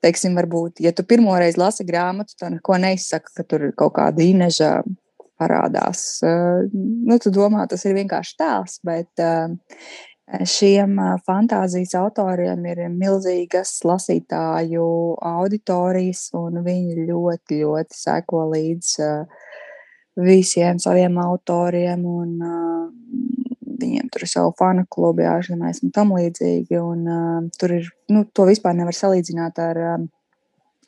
[0.05, 4.29] Teiksim, varbūt, ja tu pirmoreiz lasi grāmatu, tad neko neizsaka, ka tur ir kaut kāda
[4.29, 4.75] ineža
[5.41, 6.21] parādās.
[6.23, 9.25] Nu, tu domā, tas ir vienkārši tēls, bet
[10.51, 14.87] šiem fantāzijas autoriem ir milzīgas lasītāju
[15.23, 18.97] auditorijas, un viņi ļoti, ļoti seko līdz
[20.27, 22.07] visiem saviem autoriem.
[22.07, 22.39] Un,
[23.77, 26.79] Viņiem tur ir savu fanu klubi, ārzemēs un tam līdzīgi.
[26.81, 30.07] Un, uh, tur ir, nu, to vispār nevar salīdzināt ar uh,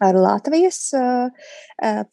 [0.05, 0.89] ar Latvijas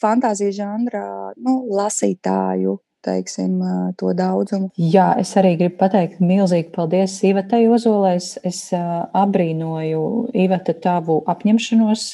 [0.02, 1.06] fantāzijas žanra
[1.38, 3.60] nu, lasītāju teiksim,
[4.00, 4.71] to daudzumu.
[4.82, 8.32] Jā, es arī gribu pateikt milzīgi paldies Ivatai Ozolēs.
[8.41, 10.02] Es uh, abrīnoju
[10.45, 12.08] Ivata tavu apņemšanos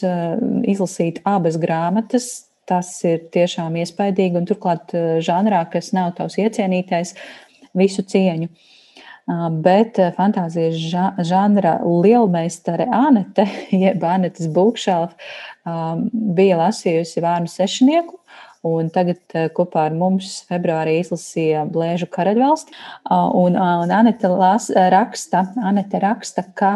[0.68, 2.28] izlasīt abas grāmatas.
[2.68, 4.92] Tas ir tiešām iespaidīgi, un turklāt
[5.24, 7.16] žanrā, kas nav tavs iecienītais,
[7.76, 8.52] visu cieņu.
[8.52, 8.81] Uh,
[9.66, 10.80] Bet fantāzijas
[11.28, 13.46] žanra lielmeistare Anete,
[13.84, 15.12] jeb Anetes Bukšāla,
[16.12, 18.18] bija lasījusi Vārnu sešnieku.
[18.62, 19.18] Un tagad
[19.58, 22.76] kopā ar mums februārī izlasīja Blēžu karaļvalsti.
[23.10, 26.76] Un, un Anete las, raksta, Anete raksta, ka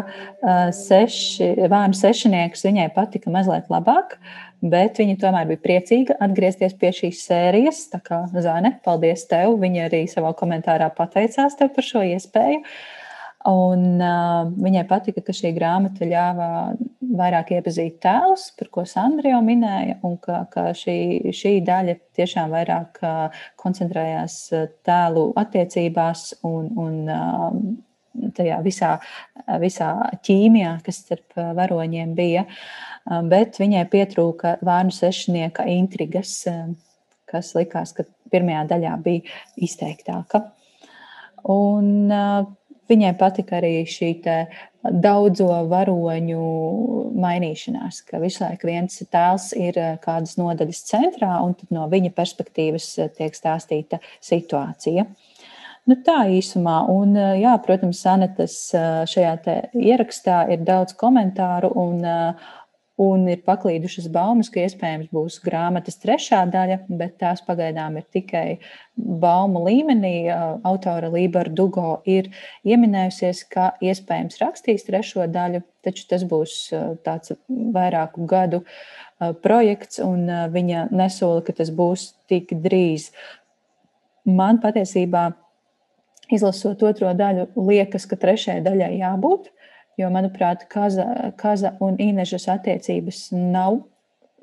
[0.74, 4.16] seši, Vārnu sešnieks viņai patika mazliet labāk.
[4.16, 7.86] Uh, bet viņa tomēr bija priecīga atgriezties pie šīs sērijas.
[7.92, 9.56] Tā kā Zane, paldies tev!
[9.62, 12.62] Viņa arī savā komentārā pateicās tev par šo iespēju.
[13.46, 16.48] Un, uh, viņai patika, ka šī grāmata ļāva
[17.16, 22.50] vairāk iepazīt tēlus, par ko Sandra jau minēja, un ka, ka šī, šī daļa tiešām
[22.56, 24.40] vairāk uh, koncentrējās
[24.88, 28.96] tēlu attiecībās un, un uh, tajā visā,
[29.62, 29.92] visā
[30.26, 32.48] ķīmijā, kas starp varoņiem bija.
[32.48, 32.85] Uh,
[33.30, 36.42] bet viņai pietrūka vārnu sešnieka intrigas,
[37.30, 40.42] kas likās, ka pirmajā daļā bija izteiktāka.
[41.46, 42.08] Un
[42.90, 44.12] viņai patika arī šī
[45.02, 46.42] daudzo varoņu
[47.18, 53.34] mainīšanās, ka visu laiku viens tēls ir kādas nodaļas centrā, un no viņa perspektīvas tiek
[53.34, 55.06] stāstīta situācija.
[55.86, 59.36] Nu, tā īsumā, un, jā, protams, Anetes šajā
[59.78, 62.00] ierakstā ir daudz komentāru, un,
[62.96, 68.44] Un ir paklīdušas baumas, ka iespējams būs grāmatas trešā daļa, bet tās pagaidām ir tikai
[68.96, 70.30] baumu līmenī.
[70.64, 72.30] Autora Lībera Dugo ir
[72.64, 76.54] ieminējusies, ka iespējams rakstīs trešo daļu, taču tas būs
[77.04, 78.62] tāds vairāku gadu
[79.44, 80.24] projekts, un
[80.56, 83.10] viņa nesola, ka tas būs tik drīz.
[84.24, 85.34] Man patiesībā,
[86.32, 89.52] izlasot otro daļu, liekas, ka trešajai daļai jābūt.
[89.96, 93.80] Jo, manuprāt, Kaza, Kaza un Inežas attiecības nav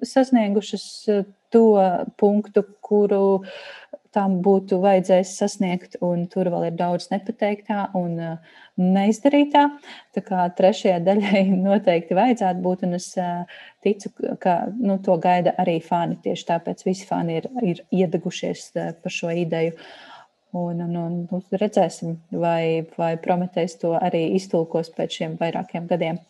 [0.01, 1.23] sasniegušas eh,
[1.53, 1.67] to
[2.17, 3.41] punktu, kuru
[4.13, 9.63] tam būtu vajadzējis sasniegt, un tur vēl ir daudz nepateiktā un uh, neizdarītā.
[10.13, 13.49] Tā kā trešajai daļai noteikti vajadzētu būt, un es uh,
[13.85, 16.19] ticu, ka nu, to gaida arī fani.
[16.23, 19.73] Tieši tāpēc visi fani ir, ir iedegušies uh, par šo ideju.
[19.77, 20.12] Un,
[20.53, 26.21] un, un, un redzēsim, vai, vai Prometējs to arī iztulkos pēc šiem vairākiem gadiem.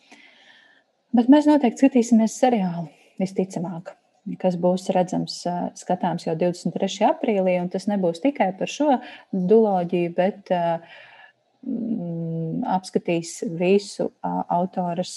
[1.14, 2.88] Bet mēs noteikti skatīsimies seriālu,
[3.22, 3.94] visticamāk
[4.40, 5.40] kas būs redzams,
[5.78, 7.04] skatāms jau 23.
[7.10, 7.56] aprīlī.
[7.72, 8.98] Tas nebūs tikai par šo
[9.32, 15.16] duoloģiju, bet mm, apskatīs visu autoras,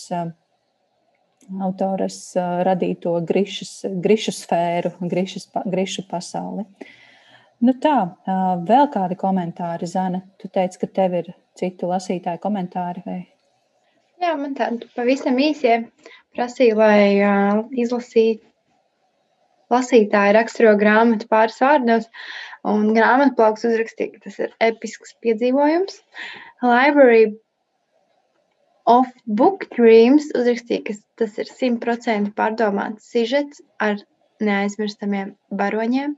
[1.63, 2.19] autoras
[2.67, 6.67] radīto grišas, grišu sfēru, grišas, grišu pasauli.
[7.65, 7.95] Nu tā,
[8.67, 10.21] vēl kādi komentāri, Zana?
[10.37, 13.01] Tu teici, ka tev ir citu lasītāju komentāri.
[13.05, 13.21] Vai?
[14.21, 15.79] Jā, man tādi pavisam īsie
[16.37, 18.45] prasīja, lai izlasītu
[19.73, 22.05] lasītāja raksturo grāmatu pāris vārdos,
[22.67, 25.99] un grāmatplauks uzrakstīja, ka tas ir episks piedzīvojums.
[26.63, 27.33] Library
[28.87, 33.99] of Book Dreams uzrakstīja, ka tas ir simtprocentīgi pārdomāts sižets ar
[34.39, 36.15] neaizmirstamiem baroņiem.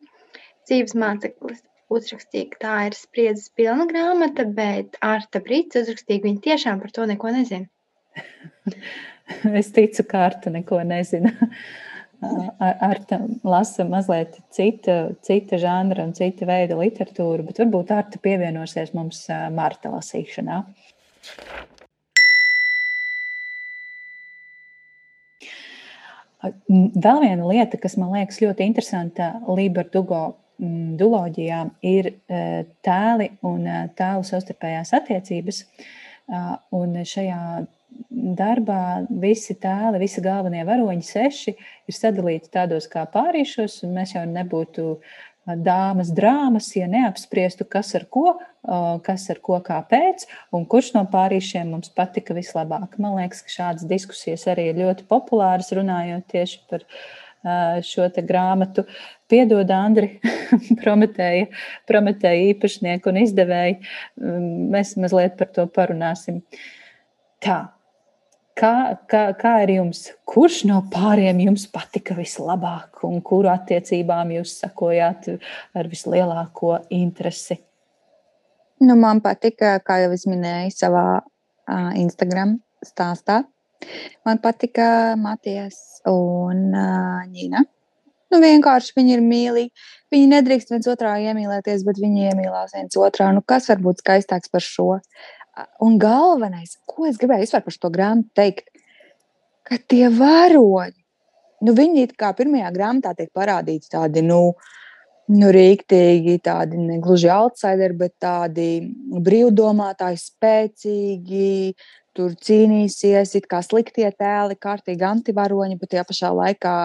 [0.70, 6.42] Dzīves māceklis uzrakstīja, ka tā ir spriedzes pilna grāmata, bet Arta Brīts uzrakstīja, ka viņa
[6.46, 7.66] tiešām par to neko nezina.
[9.62, 11.32] es ticu, ka Arta neko nezina.
[12.60, 13.18] Arta
[13.48, 19.24] lasa mazliet cita, cita žanra un cita veida literatūru, bet varbūt Arta pievienosies mums
[19.56, 20.60] Marta lasīšanā.
[26.70, 30.22] Vēl viena lieta, kas man liekas ļoti interesanta Liberdugo
[30.60, 32.12] duloģijā, ir
[32.86, 33.66] tēli un
[33.98, 35.64] tēlu savstarpējās attiecības.
[36.76, 37.42] Un šajā
[38.10, 41.56] darbā visi tēli, visi galvenie varoņi, seši,
[41.90, 44.92] ir sadalīti tādos kā pārīšos, un mēs jau nebūtu
[45.66, 48.36] dāmas drāmas, ja neapspriestu, kas ar ko,
[49.06, 53.00] kas ar ko kāpēc, un kurš no pārīšiem mums patika vislabāk.
[53.02, 56.86] Man liekas, ka šādas diskusijas arī ir ļoti populāras, runājot tieši par
[57.86, 58.86] šo grāmatu.
[59.30, 60.20] Piedod, Andri,
[60.82, 61.48] prometēja,
[61.88, 63.82] prometēja īpašnieku un izdevēju.
[64.76, 66.42] Mēs mazliet par to parunāsim.
[67.40, 67.60] Tā,
[68.60, 70.02] Kā, kā, kā ir jums?
[70.28, 75.30] Kurš no pāriem jums patika vislabāk, un kuru attiecībām jūs sakojāt
[75.80, 77.56] ar vislielāko interesi?
[78.84, 83.46] Nu, man patika, kā jau es minēju, savā uh, Instagram stāstā.
[84.28, 87.66] Man patika Matijas un uh, Ņina.
[88.30, 89.88] Nu, vienkārši viņi ir mīlīgi.
[90.14, 93.32] Viņi nedrīkst viens otrā iemīlēties, bet viņi iemīlās viens otrā.
[93.34, 95.00] Nu, kas var būt skaistāks par šo?
[95.00, 95.40] Uh,
[95.84, 98.70] Un galvenais, ko es gribēju vispār par šo grāmatu teikt,
[99.68, 101.00] ka tie varoņi,
[101.68, 104.40] nu, viņi kā pirmajā grāmatā tiek parādīti tādi, nu,
[105.36, 108.70] nu rīktīgi, tādi negluži outsideri, bet tādi
[109.28, 111.52] brīvdomātāji, spēcīgi,
[112.18, 116.76] tur cīnīsies, it kā sliktie tēli, kārtīgi antivaroņi, bet tajā pašā laikā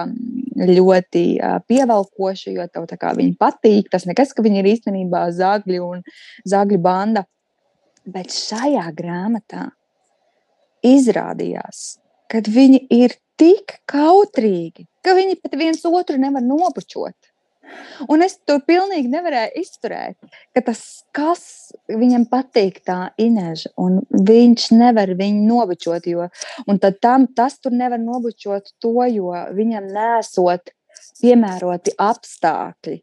[0.69, 1.23] ļoti
[1.67, 3.89] pievelkoši, jo tev tā kā viņi patīk.
[3.91, 6.03] Tas nekas, ka viņi ir īstenībā zāgļi un
[6.47, 7.25] zāgļu banda.
[8.05, 9.71] Bet šajā grāmatā
[10.85, 11.97] izrādījās,
[12.29, 17.17] ka viņi ir tik kautrīgi, ka viņi pat viens otru nevar nopučot.
[18.11, 20.17] Un es to pilnīgi nevarēju izturēt,
[20.55, 20.81] ka tas,
[21.15, 21.43] kas
[21.89, 26.29] viņam patīk, tā ineža, un viņš nevar viņu nobučot, jo
[27.01, 30.73] tam, tas tur nevar nobučot to, jo viņam nesot
[31.21, 32.99] piemēroti apstākļi,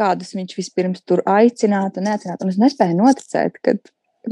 [0.00, 2.46] kādus viņš vispirms tur aicinātu un neaicinātu.
[2.46, 3.76] Un es nespēju noticēt, ka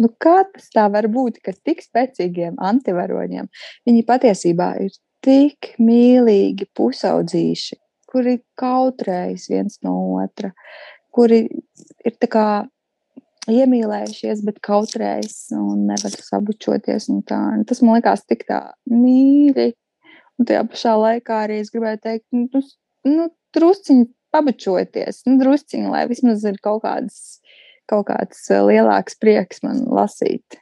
[0.00, 3.48] nu, kā tas tā var būt, ka tik spēcīgiem antivaroņiem
[3.88, 7.78] viņi patiesībā ir tik mīlīgi pusaudzīši,
[8.12, 10.52] kuri kautrējas viens no otra,
[11.12, 11.44] kuri
[12.04, 12.46] ir tā kā
[13.50, 17.08] iemīlējušies, bet kautrējas un nevar sabučoties.
[17.10, 17.40] Un tā.
[17.56, 19.72] un tas man liekas tik tā mīļi.
[20.40, 22.62] Un tajā pašā laikā arī es gribēju teikt, nu,
[23.08, 27.42] nu drusciņi pabučoties, nu, drusciņi, lai vismaz ir kaut kādas
[27.90, 30.58] kaut kāds eh, lielāks prieks man lasīt.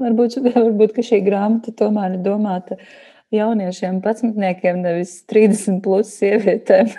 [0.00, 2.78] Varbūt, varbūt šī grāmata tomēr ir domāta
[3.34, 6.92] jauniešiem, patsmetniekiem, nevis 30 plus sievietēm.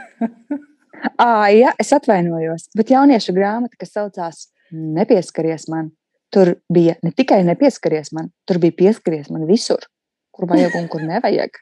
[1.26, 5.92] à, jā, es atvainojos, bet jauniešu grāmata, kas saucās Nepieskaries man,
[6.34, 9.86] tur bija ne tikai nepieskaries man, tur bija pieskaries man visur,
[10.34, 11.62] kur vajag un kur nevajag.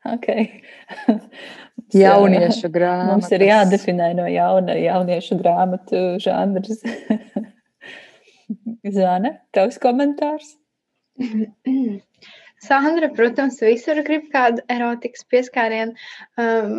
[0.00, 0.62] Okay.
[1.92, 3.10] Jauniešu grāmatu.
[3.10, 6.80] Mums ir jādefinē no jauna jauniešu grāmatu žanrs.
[8.96, 10.54] Zana, tavs komentārs?
[12.60, 15.94] Sandra, protams, visur grib kādu erotikas pieskārienu.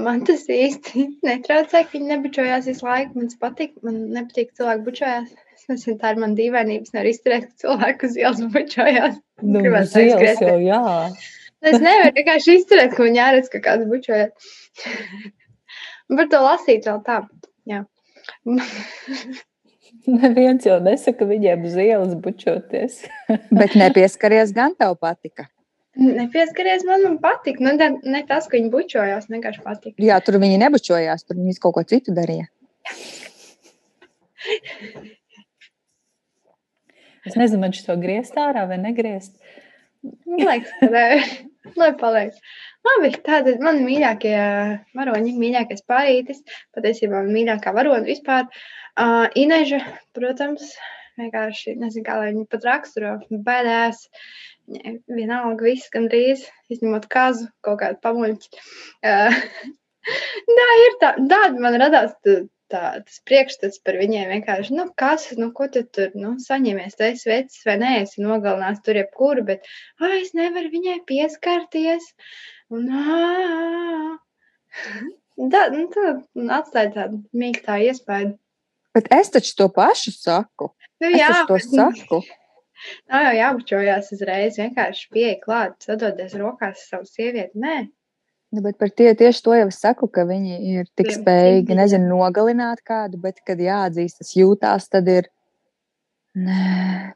[0.05, 3.17] Man tas īsti netraucē, ka viņi nebučojās visu laiku.
[3.17, 3.73] Man tas patīk.
[3.85, 5.33] Man nepatīk, cilvēki bučojās.
[5.57, 6.93] Es nezinu, tā ir mana dīvainības.
[6.93, 9.19] Nevar izturēt, ka cilvēku uz ielas bučojās.
[9.41, 10.81] Nu, uz ielas jau, jā.
[11.61, 14.51] Es nevaru vienkārši izturēt, ka viņi ārēc, ka kāds bučojās.
[16.17, 17.21] Par to lasīt vēl tā.
[17.69, 17.85] Jā.
[20.21, 23.01] Neviens jau nesaka viņiem uz ielas bučoties.
[23.59, 25.47] Bet nepieskaries gan tev patika.
[26.01, 27.59] Nepieskaries man, man patīk.
[27.63, 29.95] Nu, ne, ne tas, ka viņi bučojās, vienkārši patīk.
[30.01, 32.47] Jā, tur viņi nebučojās, tur viņi kaut ko citu darīja.
[37.27, 39.35] Es nezinu, man šo griezt ārā vai negriezt.
[40.25, 41.07] Liekas, ka nē.
[41.77, 42.37] Lai paliek.
[42.87, 44.37] Labi, tātad man mīļākie
[44.97, 46.39] varoņi, mīļākais pārītis,
[46.73, 48.47] patiesībā mīļākā varona vispār.
[48.47, 48.80] Uh,
[49.41, 49.81] Ineža,
[50.17, 50.73] protams,
[51.19, 53.17] vienkārši nezinu, kā lai viņu pat raksturo.
[53.31, 54.07] Bēdās,
[55.11, 58.63] vienalga viss gandrīz, izņemot kazu, kaut kādu pamuļķi.
[59.05, 59.37] Uh,
[60.57, 65.29] tā ir tā, tāda man radās tā, tā, tas priekšstats par viņiem vienkārši, nu, kas,
[65.39, 69.45] nu, ko tu tur, nu, saņemies, tu esi vecs vai nē, esi nogalinās tur jebkuru,
[69.47, 69.67] bet,
[70.01, 72.11] ai, es nevaru viņai pieskarties.
[72.71, 74.15] Un, ā,
[75.51, 76.13] tā, nu, tā
[76.59, 78.37] atstāja tādu mīkstā iespēju.
[78.95, 80.73] Bet es taču to pašu saku.
[81.01, 82.21] Nu, Es jā, taču to saku.
[83.11, 87.59] Nav jau jābučojās uzreiz, vienkārši pieeja klāt, sadodies rokās savu sievieti.
[87.61, 87.83] Nē,
[88.51, 92.09] Nu, bet par tie, tieši to jau es saku, ka viņi ir tik spējīgi, nezinu,
[92.11, 95.29] nogalināt kādu, bet, kad jāatzīst, tas jūtās, tad ir.
[96.35, 97.13] Nē,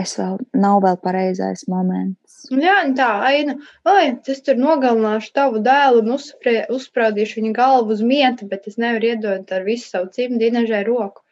[0.00, 2.23] es vēl nav vēl pareizais moments.
[2.52, 3.54] Jā, un tā aina,
[3.88, 8.76] oi, es tur nogalināšu tavu dēlu un uzsprie- uzsprādīšu viņa galvu uz mieta, bet es
[8.76, 11.22] nevaru iedot ar visu savu cimdu Inežai roku.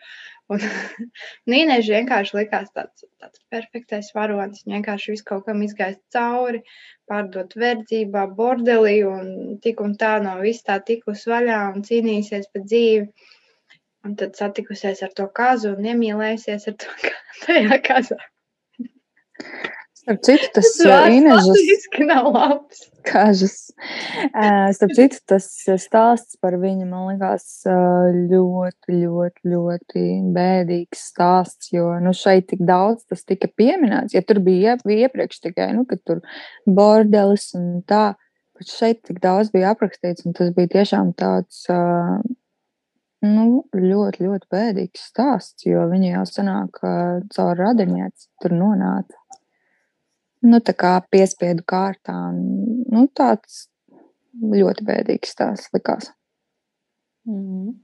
[0.52, 0.62] Un
[1.52, 4.64] Nīneži vienkārši likās tāds, tāds perfektais varonis.
[4.64, 6.62] Viņa vienkārši visu kaut kam izgāja cauri,
[7.10, 12.66] pārdot verdzībā, bordelī un tik un tā no viss tā tikus vaļā un cīnīsies par
[12.66, 13.30] dzīvi.
[14.08, 17.12] Un tad satikusies ar to kazu un iemīlējusies ar to
[17.44, 18.22] tajā kazā.
[20.02, 22.80] Starp citu, tas vārds Inežas nav labs.
[23.06, 23.54] kažas.
[23.78, 30.02] Eh, Starp citu, tas eh, stāsts par viņu man liekas eh, ļoti, ļoti, ļoti
[30.34, 34.14] bēdīgs stāsts, jo nu, šeit tik daudz tas tika pieminēts.
[34.16, 36.22] Ja tur bija iep- iepriekš tikai, nu, ka tur
[36.66, 38.04] bordelis un tā,
[38.58, 42.18] bet šeit tik daudz bija aprakstīts, un tas bija tiešām tāds eh,
[43.22, 49.21] nu, ļoti, ļoti bēdīgs stāsts, jo viņi jau sanāk eh, caur radinieci tur nonāca.
[50.42, 52.16] Nu, tā kā piespiedu kārtā.
[52.34, 53.66] Nu, tāds
[54.42, 56.10] ļoti bēdīgs tās likās.
[57.28, 57.74] Mm.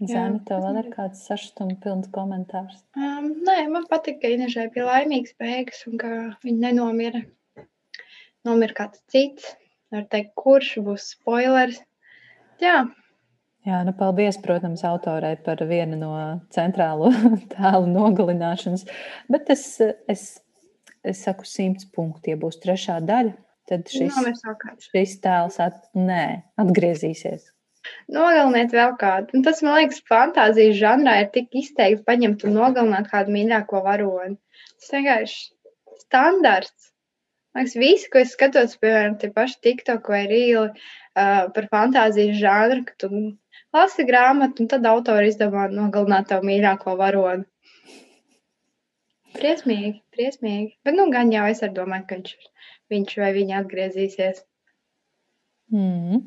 [0.00, 0.14] Jā.
[0.14, 2.78] Zēna, tev vēl ir kāds sašutuma pilns komentārs.
[2.96, 6.12] Um, nē, man patīk, ka Inežai bija laimīgs beigas un ka
[6.46, 7.20] viņa nenomira.
[8.48, 9.52] Nomira kāds cits.
[9.92, 11.82] Var teikt, kurš būs spoilers.
[12.62, 12.86] Jā,
[13.68, 16.12] Jā, nu paldies, protams, autorai par vienu no
[16.54, 17.10] centrālo
[17.52, 18.86] tēlu nogalināšanas.
[19.28, 19.64] Bet es,
[20.08, 20.22] es,
[21.06, 22.34] es saku, simts punkti.
[22.34, 23.32] Ja būs trešā daļa,
[23.70, 24.90] tad šis, nomira savukārt.
[24.90, 26.24] šis tēls at, nē,
[26.60, 27.48] atgriezīsies.
[28.12, 29.32] Nogaliniet vēl kādu.
[29.38, 34.36] Un tas, man liekas, fantāzijas žanrā ir tik izteikti paņemt un nogalināt kādu mīļāko varoni.
[34.80, 35.40] Tas vienkārši
[36.02, 36.90] standarts.
[37.54, 42.36] Man liekas, visi, ko es skatos, piemēram, tie paši TikTok vai Rīli uh, par fantāzijas
[42.38, 43.10] žanru, ka tu
[43.74, 47.46] lasi grāmatu un tad autori izdomā nogalināt tavu mīļāko varoni.
[49.36, 50.74] Briesmīgi, briesmīgi.
[50.84, 52.50] Bet, nu, gan jau es domāju, ka viņš,
[52.92, 54.42] viņš vai viņa atgriezīsies.
[55.74, 56.24] Mm.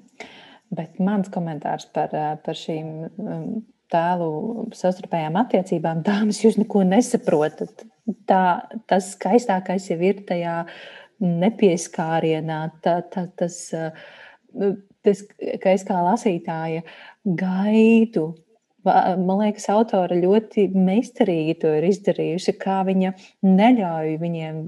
[0.74, 2.88] Bet mans komentārs par, eh, par šīm
[3.20, 3.48] um,
[3.94, 4.30] tēlu
[4.74, 7.86] savstarpējām attiecībām, dāmas, jūs neko nesaprotat.
[8.28, 8.44] Tā,
[8.90, 10.64] tas skaistākais jau ir tajā
[11.24, 14.72] nepieskārienā, tā, tā, tas, eh,
[15.04, 15.24] tas,
[15.62, 16.84] ka es kā lasītāja
[17.44, 18.32] gaidu.
[18.84, 23.14] Man liekas, autora ļoti meistarīgi to ir izdarījusi, kā viņa
[23.48, 24.64] neļauj viņiem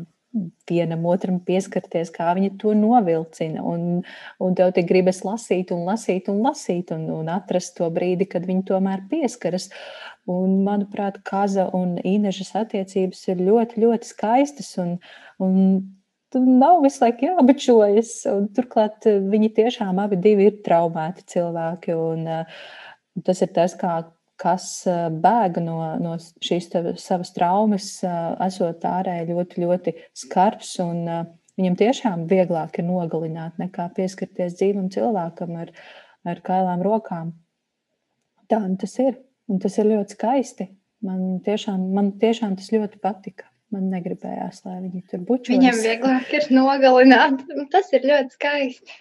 [0.69, 3.63] vienam otram pieskarties, kā viņa to novilcina.
[3.63, 4.03] Un,
[4.43, 8.47] un tev te gribas lasīt, un lasīt, un lasīt, un, un atrast to brīdi, kad
[8.47, 9.69] viņi tomēr pieskaras.
[10.31, 14.73] Un, manuprāt, Kaza un Inežas attiecības ir ļoti, ļoti skaistas.
[14.81, 14.97] Un,
[15.43, 15.59] un
[16.35, 18.15] nav visu laiku jābačojas.
[18.57, 21.95] Turklāt eh, viņi tiešām abi ir traumēti cilvēki.
[21.95, 22.59] Un, eh,
[23.23, 24.01] tas ir tas, kā
[24.41, 26.69] kas eh, bēga no, no šīs
[27.01, 29.95] savas traumas, eh, esot ārēji ļoti, ļoti
[30.25, 30.75] skarbs.
[30.83, 31.23] Un, eh,
[31.59, 35.71] viņam tiešām vieglāk ir nogalināt nekā pieskarties dzīvam cilvēkam ar,
[36.27, 37.33] ar kailām rokām.
[38.51, 39.21] Tā tas ir.
[39.45, 40.65] Un tas ir ļoti skaisti.
[41.05, 43.45] Man tiešām, man tiešām tas ļoti patika.
[43.75, 45.57] Man negribējās, lai viņi tur bučojas.
[45.59, 47.41] Viņam vieglāk ir nogalināt.
[47.73, 48.93] Tas ir ļoti skaisti.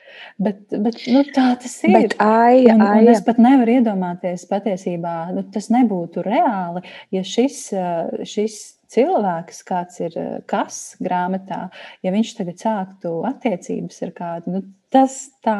[0.42, 1.92] Bet, bet nu, tā tas ir.
[1.94, 6.82] Bet, ai, un, ai, un es pat nevaru iedomāties, patiesībā nu, tas nebūtu reāli,
[7.14, 8.56] ja šis, eh, šis
[8.94, 11.68] cilvēks, kāds ir eh, kas grāmatā,
[12.02, 14.64] ja viņš tagad sāktu attiecības ar kādu, nu,
[14.94, 15.56] tas tā,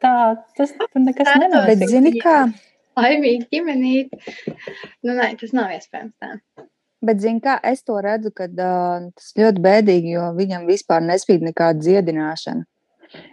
[0.00, 0.16] tā
[0.56, 1.68] tas tur nekas nenotiek.
[1.74, 2.40] bet zini kā?
[2.98, 4.16] Laimīgi ģimenīt.
[5.04, 6.38] Nu, nē, tas nav iespējams tā.
[7.04, 11.44] Bet, zini, kā es to redzu, kad uh, tas ļoti bēdīgi, jo viņam vispār nespīd
[11.46, 12.66] nekāda dziedināšana.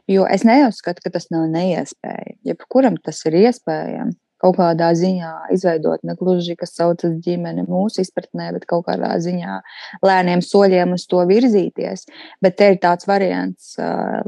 [0.08, 2.38] Jo es neuzskatu, ka tas nav neiespējami.
[2.48, 8.52] Jebkuram tas ir iespējams kaut kādā ziņā izveidot ne gluži, kas saucas ģimene mūsu izpratnē,
[8.56, 9.60] bet kaut kādā ziņā
[10.06, 12.06] lēniem soļiem uz to virzīties.
[12.46, 13.74] Bet te ir tāds variants,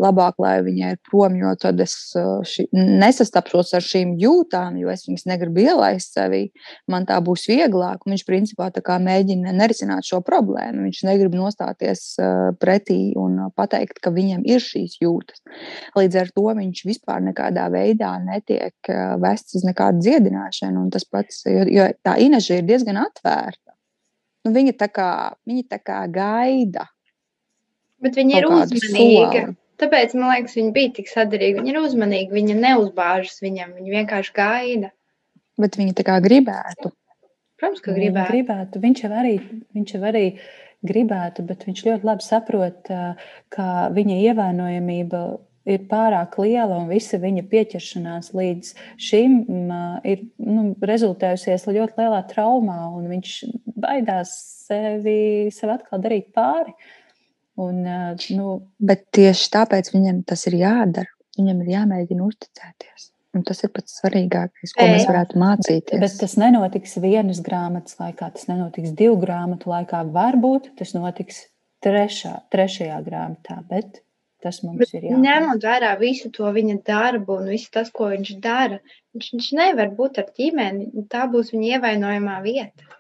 [0.02, 5.06] labāk, lai viņa ir prom, jo tad es ši, nesastapšos ar šīm jūtām, jo es
[5.08, 6.48] viņas negribu ielaist sevī.
[6.90, 8.06] Man tā būs vieglāk.
[8.08, 8.72] Viņš principā
[9.04, 10.88] mēģina nerisināt šo problēmu.
[10.88, 12.16] Viņš negrib nostāties
[12.62, 15.44] pretī un pateikt, ka viņam ir šīs jūtas.
[15.98, 18.92] Līdz ar to viņš vispār nekādā veidā netiek
[19.22, 20.88] vests uz nekādu dziedināšanu.
[20.88, 23.76] Un tas pats, jo, jo tā inaža ir diezgan atvērta.
[24.48, 25.12] Nu, viņa, tā kā,
[25.48, 26.88] viņa tā kā gaida.
[28.04, 29.48] Bet viņa ir uzmanīga.
[29.48, 29.58] Soli.
[29.78, 31.62] Tāpēc man liekas, viņa bija tik sadarīga.
[31.62, 34.94] Viņa ir uzmanīga, viņa neuzbāžas viņam, viņa vienkārši gaida.
[35.62, 36.94] Bet viņa tā kā gribētu.
[37.58, 38.34] Protams, ka gribētu.
[38.34, 38.82] gribētu.
[38.82, 39.36] Viņš jau arī,
[39.78, 40.24] viņš jau arī
[40.86, 42.92] gribētu, bet viņš ļoti labi saprot,
[43.54, 45.22] ka viņa ievainojamība
[45.68, 48.72] ir pārāk liela un visa viņa pieķeršanās līdz
[49.08, 49.40] šim
[50.08, 53.34] ir nu, rezultējusies ļoti lielā traumā, un viņš
[53.78, 54.34] baidās
[54.68, 56.74] sevi, sev atkal darīt pāri.
[57.58, 57.82] Un,
[58.38, 61.10] nu, Bet tieši tāpēc viņam tas ir jādara.
[61.38, 63.12] Viņam ir jāmēģina uzticēties.
[63.38, 66.02] Un tas ir pats svarīgākais, ko mēs varētu mācīties.
[66.02, 70.02] Bet tas nenotiks vienas grāmatas laikā, tas nenotiks divu grāmatu laikā.
[70.16, 71.44] Varbūt tas notiks
[71.86, 74.02] trešā, trešajā grāmatā, bet
[74.44, 75.24] Tas mums Bet ir jāatcerās.
[75.24, 78.78] Ņemot vērā visu to viņa darbu un visu tas, ko viņš dara,
[79.16, 80.92] viņš, viņš nevar būt ar ģimeni.
[81.10, 82.92] Tā būs viņa ievainojamā vieta.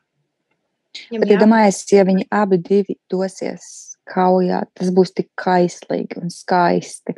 [1.12, 3.68] Viņam Bet, ja domājies, ja viņi abi divi dosies
[4.10, 7.14] kaujā, tas būs tik kaislīgi un skaisti.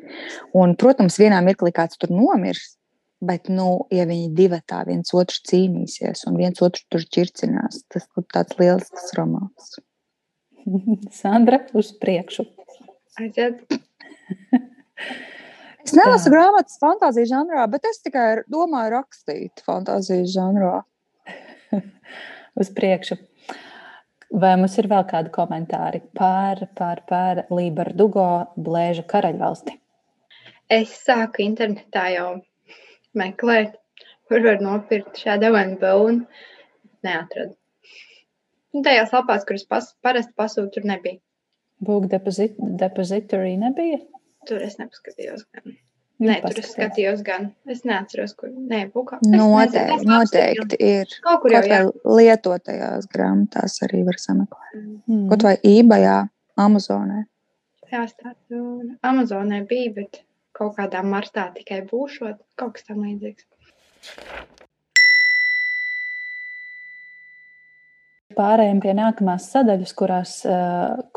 [0.58, 2.74] Un, protams, vienā mirklī kāds tur nomirs,
[3.24, 8.08] bet, nu, ja viņi divi tā viens otru cīnīsies un viens otru tur ķircinās, tas
[8.16, 9.78] būtu tāds liels romāns.
[11.22, 12.50] Sandra, uz priekšu.
[13.20, 13.80] Aiziet.
[15.90, 20.82] Es nelasu grāmatas fantāzijas žanrā, bet es tikai domāju rakstīt fantāzijas žanrā.
[22.62, 23.16] Uz priekšu.
[24.30, 28.28] Vai mums ir vēl kādi komentāri par, par, par Lībardugo
[28.60, 29.74] blēža karaļvalsti?
[30.70, 32.28] Es sāku internetā jau
[33.18, 33.74] meklēt,
[34.30, 35.50] kur var nopirkt šādu
[35.82, 36.28] bone.
[37.02, 37.56] Neatradu.
[38.86, 41.18] Tajās lapās, kuras pas, parasti pasūtu, tur nebija.
[41.82, 44.04] Book deposit, depository nebija?
[44.48, 45.46] Tur es nepaskatījos.
[45.56, 45.76] Gan.
[46.20, 48.52] Nē, tur es skatījos, gan es neatceros, kur.
[48.52, 49.22] Nē, bukā.
[49.24, 51.14] Noteikti, nezinu, noteikti ir.
[51.24, 51.80] Kaut kur jau jā.
[52.20, 54.74] lietotajās grāmatās arī var sameklēt.
[55.08, 55.28] Mm.
[55.32, 56.18] Kaut vai eBayā,
[56.60, 57.24] Amazonē.
[57.90, 58.60] Jā, stāstu.
[59.08, 60.22] Amazonē bija, bet
[60.60, 63.48] kaut kādā martā tikai būšot, kaut kas tam līdzīgs.
[68.40, 70.34] Pārējiem pie nākamās sadaļas, kurās,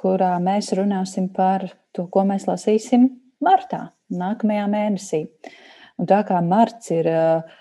[0.00, 3.04] kurā mēs runāsim par to, ko mēs lasīsim
[3.44, 5.20] martā, nākamajā mēnesī.
[6.02, 7.60] Un tā kā marts ir uh,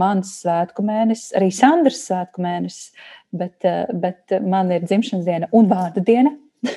[0.00, 2.90] mans svētku mēnesis, arī Sandras svētku mēnesis,
[3.30, 6.34] bet, uh, bet man ir dzimšanas diena un vārda diena.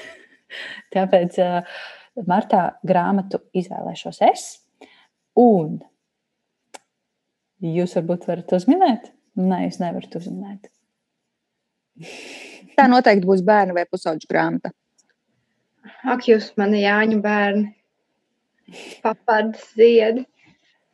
[0.93, 1.39] Tāpēc
[2.30, 4.45] martā grāmatu izvēlēšos es.
[5.41, 5.80] Un
[7.66, 9.11] jūs varbūt varat uzminēt?
[9.41, 10.74] Nē, jūs nevarat uzminēt.
[12.76, 14.72] Tā noteikti būs bērnu vai pusauģu grāmata.
[16.06, 17.70] Ak, jūs mani Jāņu bērni,
[19.04, 20.26] papardas ziedi.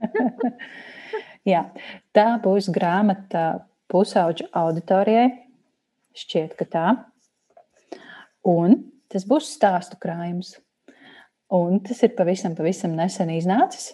[1.52, 1.64] Jā,
[2.14, 3.46] tā būs grāmata
[3.92, 5.30] pusauģu auditorijai.
[6.18, 6.88] Šķiet, ka tā.
[8.48, 8.78] Un
[9.12, 10.58] tas būs stāstu krājums.
[11.52, 13.92] Un tas ir pavisam, pavisam nesen iznācis.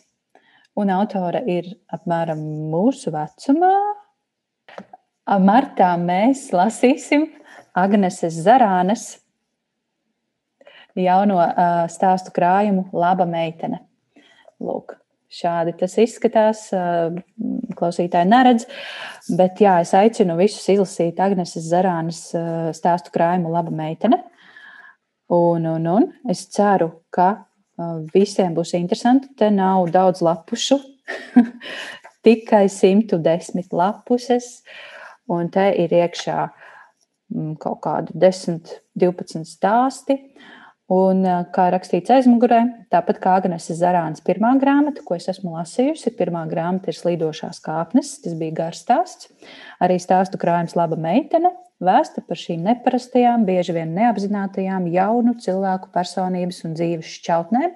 [0.78, 2.41] Un autora ir apmēram
[2.74, 3.74] mūsu vecumā.
[5.28, 7.28] Martā mēs lasīsim
[7.75, 9.17] Agneses Zarānas
[10.97, 13.82] jauno uh, stāstu krājumu Laba meitene.
[14.63, 14.95] Lūk,
[15.30, 16.67] šādi tas izskatās.
[16.73, 17.19] Uh,
[17.78, 18.65] klausītāji neredz,
[19.38, 24.23] bet jā, es aicinu visus izlasīt Agneses Zarānas uh, stāstu krājumu Laba meitene.
[25.34, 29.34] Un, un, un es ceru, ka uh, visiem būs interesanti.
[29.38, 30.80] Te nav daudz lapušu,
[32.25, 34.61] tikai 110 lapuses,
[35.32, 40.21] un te ir iekšā mm, kaut kādi 10, 12 stāsti.
[40.88, 42.61] Un, kā rakstīts aizmugurē,
[42.93, 48.13] tāpat kā Agnēs Zarānas pirmā grāmata, ko es esmu lasījusi, pirmā grāmata ir Slīdošās kāpnes.
[48.23, 49.32] Tas bija garš stāsts.
[49.84, 56.63] Arī stāstu krājums Laba meitene, Vēsta par šīm neparastajām, bieži vien neapzinātajām jaunu cilvēku personības
[56.65, 57.75] un dzīves šķautnēm,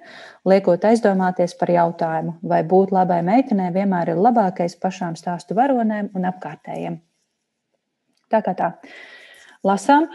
[0.50, 6.26] liekot aizdomāties par jautājumu, vai būt labai meitenei vienmēr ir labākais pašām stāstu varonēm un
[6.32, 6.98] apkārtējiem.
[8.32, 8.72] Tā kā tā.
[9.68, 10.08] Lasām,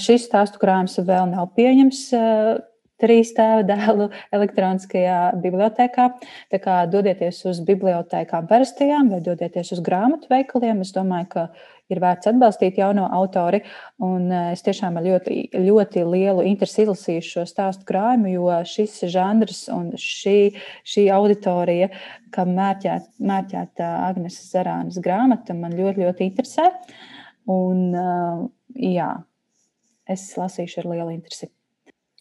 [0.00, 2.06] šis stāstu krājums vēl nav pieņems
[3.02, 6.08] trīs tēva dēlu elektroniskajā bibliotekā.
[6.52, 10.80] Tā kā dodieties uz bibliotekām parastajām vai dodieties uz grāmatu veikaliem.
[10.84, 11.44] Es domāju, ka
[11.92, 13.60] ir vērts atbalstīt jauno autori.
[14.02, 19.66] Un es tiešām ar ļoti, ļoti lielu interesi izlasīju šo stāstu krājumu, jo šis žanrs
[19.72, 20.38] un šī,
[20.88, 21.90] šī auditorija,
[22.34, 26.72] kam mērķēta mērķēt Agnes Zarānas grāmata, man ļoti, ļoti interesē.
[27.46, 27.82] Un,
[28.74, 29.10] jā,
[30.10, 31.50] es lasīšu ar lielu interesi.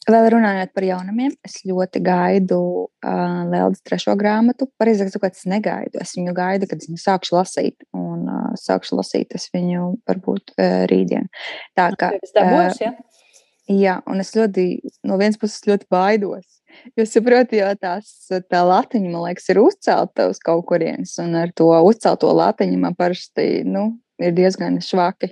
[0.05, 4.67] Vēl runājot par jaunumiem, es ļoti gaidu uh, Lēlas trešo grāmatu.
[4.78, 5.97] Pareizāk sakot, es negaidu.
[6.03, 7.88] Es viņu gaidu, kad es viņu sākšu lasīt.
[7.97, 11.26] Un uh, sākšu lasīt es viņu varbūt uh, rītdien.
[11.73, 12.93] Tā kā tas dabūs, ja?
[13.65, 14.67] Jā, un es ļoti,
[15.09, 16.61] no vienas puses ļoti baidos.
[16.93, 21.53] Jo saprotu, jo tās, tā latiņa, man liekas, ir uzcelta uz kaut kurienes, un ar
[21.55, 23.88] to uzcelto latiņu man parasti nu,
[24.22, 25.32] ir diezgan švaki.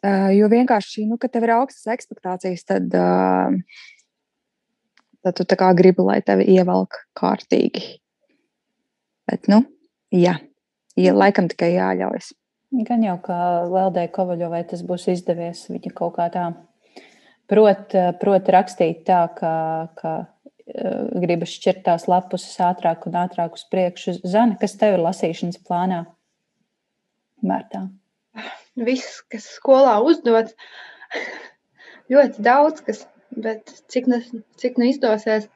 [0.00, 3.52] Uh, jo vienkārši, nu, kad tev ir augstas expectācijas, tad, uh,
[5.20, 7.98] tad tu kā gribi, lai tevi ievelk kārtīgi.
[9.28, 9.60] Bet, nu,
[10.14, 10.38] jā,
[10.96, 12.32] ja, laikam tikai jāļaujas.
[12.86, 15.66] Gan jau kā Leldei Kovaļovai tas būs izdevies.
[15.68, 16.46] Viņa kaut kā tā
[17.50, 19.52] prot, prot rakstīt tā, ka,
[20.00, 20.30] ka uh,
[21.20, 24.22] gribas šķirt tās lapus ātrāk un ātrāk uz priekšu.
[24.24, 26.06] Zana, kas tev ir lasīšanas plānā?
[27.46, 27.86] Mērtā
[28.76, 30.54] viss, kas skolā uzdots,
[32.12, 34.20] ļoti daudz kas, bet cik, ne,
[34.60, 35.48] cik nu izdosies.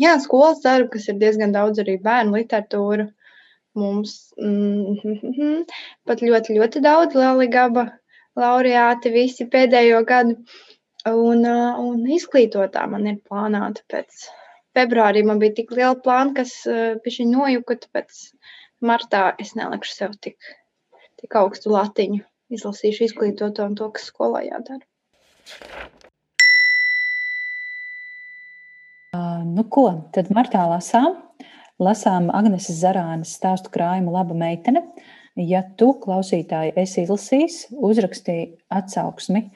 [0.00, 3.06] Jā, skolas darbu, kas ir diezgan daudz arī bērnu literatūra.
[3.78, 5.60] Mums mm, mm,
[6.08, 7.16] pat ļoti, ļoti daudz
[7.52, 7.86] gaba
[8.36, 10.36] laureāti visi pēdējo gadu.
[11.08, 14.26] Un, un izglītotā man ir plānota pēc
[14.76, 15.24] februārī.
[15.26, 16.52] Man bija tik liela plāna, kas
[17.02, 18.20] bija nojuka, tāpēc
[18.80, 20.38] martā es nelikšu sev tik
[21.22, 22.22] tik augstu latiņu.
[22.52, 24.82] Izlasīšu izglītoto un to, kas skolā jādara.
[29.52, 31.16] Nu, ko tad martā lasām?
[31.82, 34.84] Lasām Agnēs Zarānas stāstu krājumu Laba meitene.
[35.40, 37.58] Ja tu, klausītāji, esi izlasījis,
[37.88, 39.46] uzrakstīji atsauksmi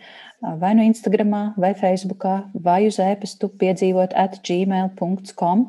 [0.41, 5.65] vai nu Instagram, vai Facebook, vai uz e-pastu piedzīvot at gmail.com.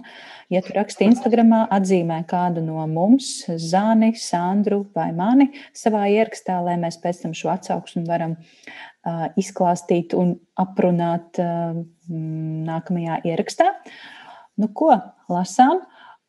[0.51, 6.77] Ja tu raksti Instagram, atzīmē kādu no mums, Zani, Sandru vai mani savā ierakstā, lai
[6.79, 11.75] mēs pēc tam šo atsauksmi varam uh, izklāstīt un aprunāt uh,
[12.07, 13.71] nākamajā ierakstā.
[14.57, 14.93] Nu, ko
[15.31, 15.83] lasām?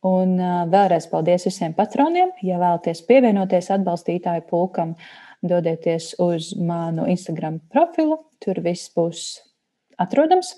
[0.07, 2.31] Un uh, vēlreiz paldies visiem patroniem.
[2.47, 4.95] Ja vēlaties pievienoties atbalstītāju pulkam,
[5.43, 9.27] dodieties uz manu Instagram profilu Tur viss būs
[10.01, 10.55] atrodams.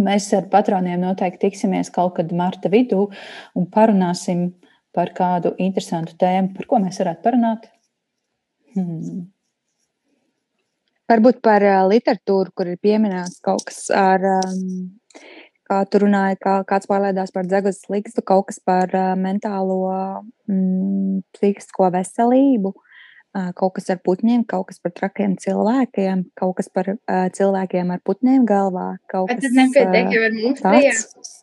[0.00, 3.04] Mēs ar patroniem noteikti tiksimies kaut kad marta vidū
[3.54, 4.48] un parunāsim
[4.94, 6.54] par kādu interesantu tēmu.
[6.56, 7.68] Par ko mēs varētu parunāt?
[8.74, 9.28] Hmm.
[11.10, 14.22] Varbūt par uh, literatūru, kur ir pieminēts kaut kas ar,
[15.68, 19.82] kā tu runāji, kā kāds pārlaidās par dzegas likstu, kaut kas par uh, mentālo,
[20.48, 22.72] mm, psihisko veselību
[23.58, 28.02] kaut kas ar putniem, kaut kas par trakiem cilvēkiem, kaut kas par uh, cilvēkiem ar
[28.06, 28.94] putniem galvā.
[29.10, 31.38] Bet tas nepietiek jau ar mums tāds.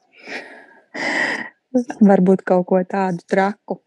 [2.12, 3.80] Varbūt kaut ko tādu traku.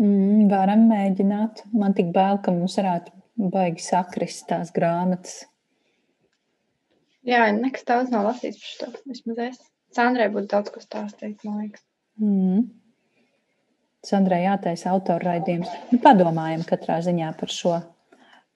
[0.00, 1.64] Mm, varam mēģināt.
[1.76, 3.12] Man tik bail, ka mums varētu
[3.52, 5.44] baigi sakrist tās grāmatas.
[7.26, 9.04] Jā, nekas daudz nav lasīts par šo.
[9.08, 9.62] Vismaz es.
[9.96, 11.82] Sandrai būtu daudz ko stāstīt, man liekas.
[12.20, 12.66] Mm.
[14.06, 15.70] Sandrai jātaisa autora raidījums.
[15.90, 17.78] Nu, padomājam katrā ziņā par šo.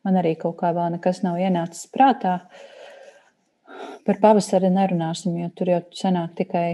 [0.06, 2.38] Man arī kaut kā vēl nekas nav ienācis prātā.
[4.06, 6.68] Par pavasari nerunāsim, jo tur jau senāk tikai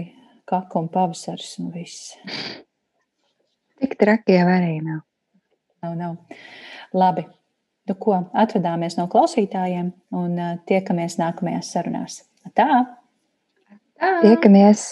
[0.47, 2.13] kaka un pavasaris un viss.
[3.81, 5.01] Tik traki jau arī nav.
[5.83, 6.39] Nav, nav.
[6.97, 7.25] Labi.
[7.87, 12.17] Nu, ko, atvedāmies no klausītājiem un uh, tiekamies nākamajās sarunās.
[12.57, 12.67] Tā!
[13.97, 14.09] Tā.
[14.25, 14.89] Tiekamies!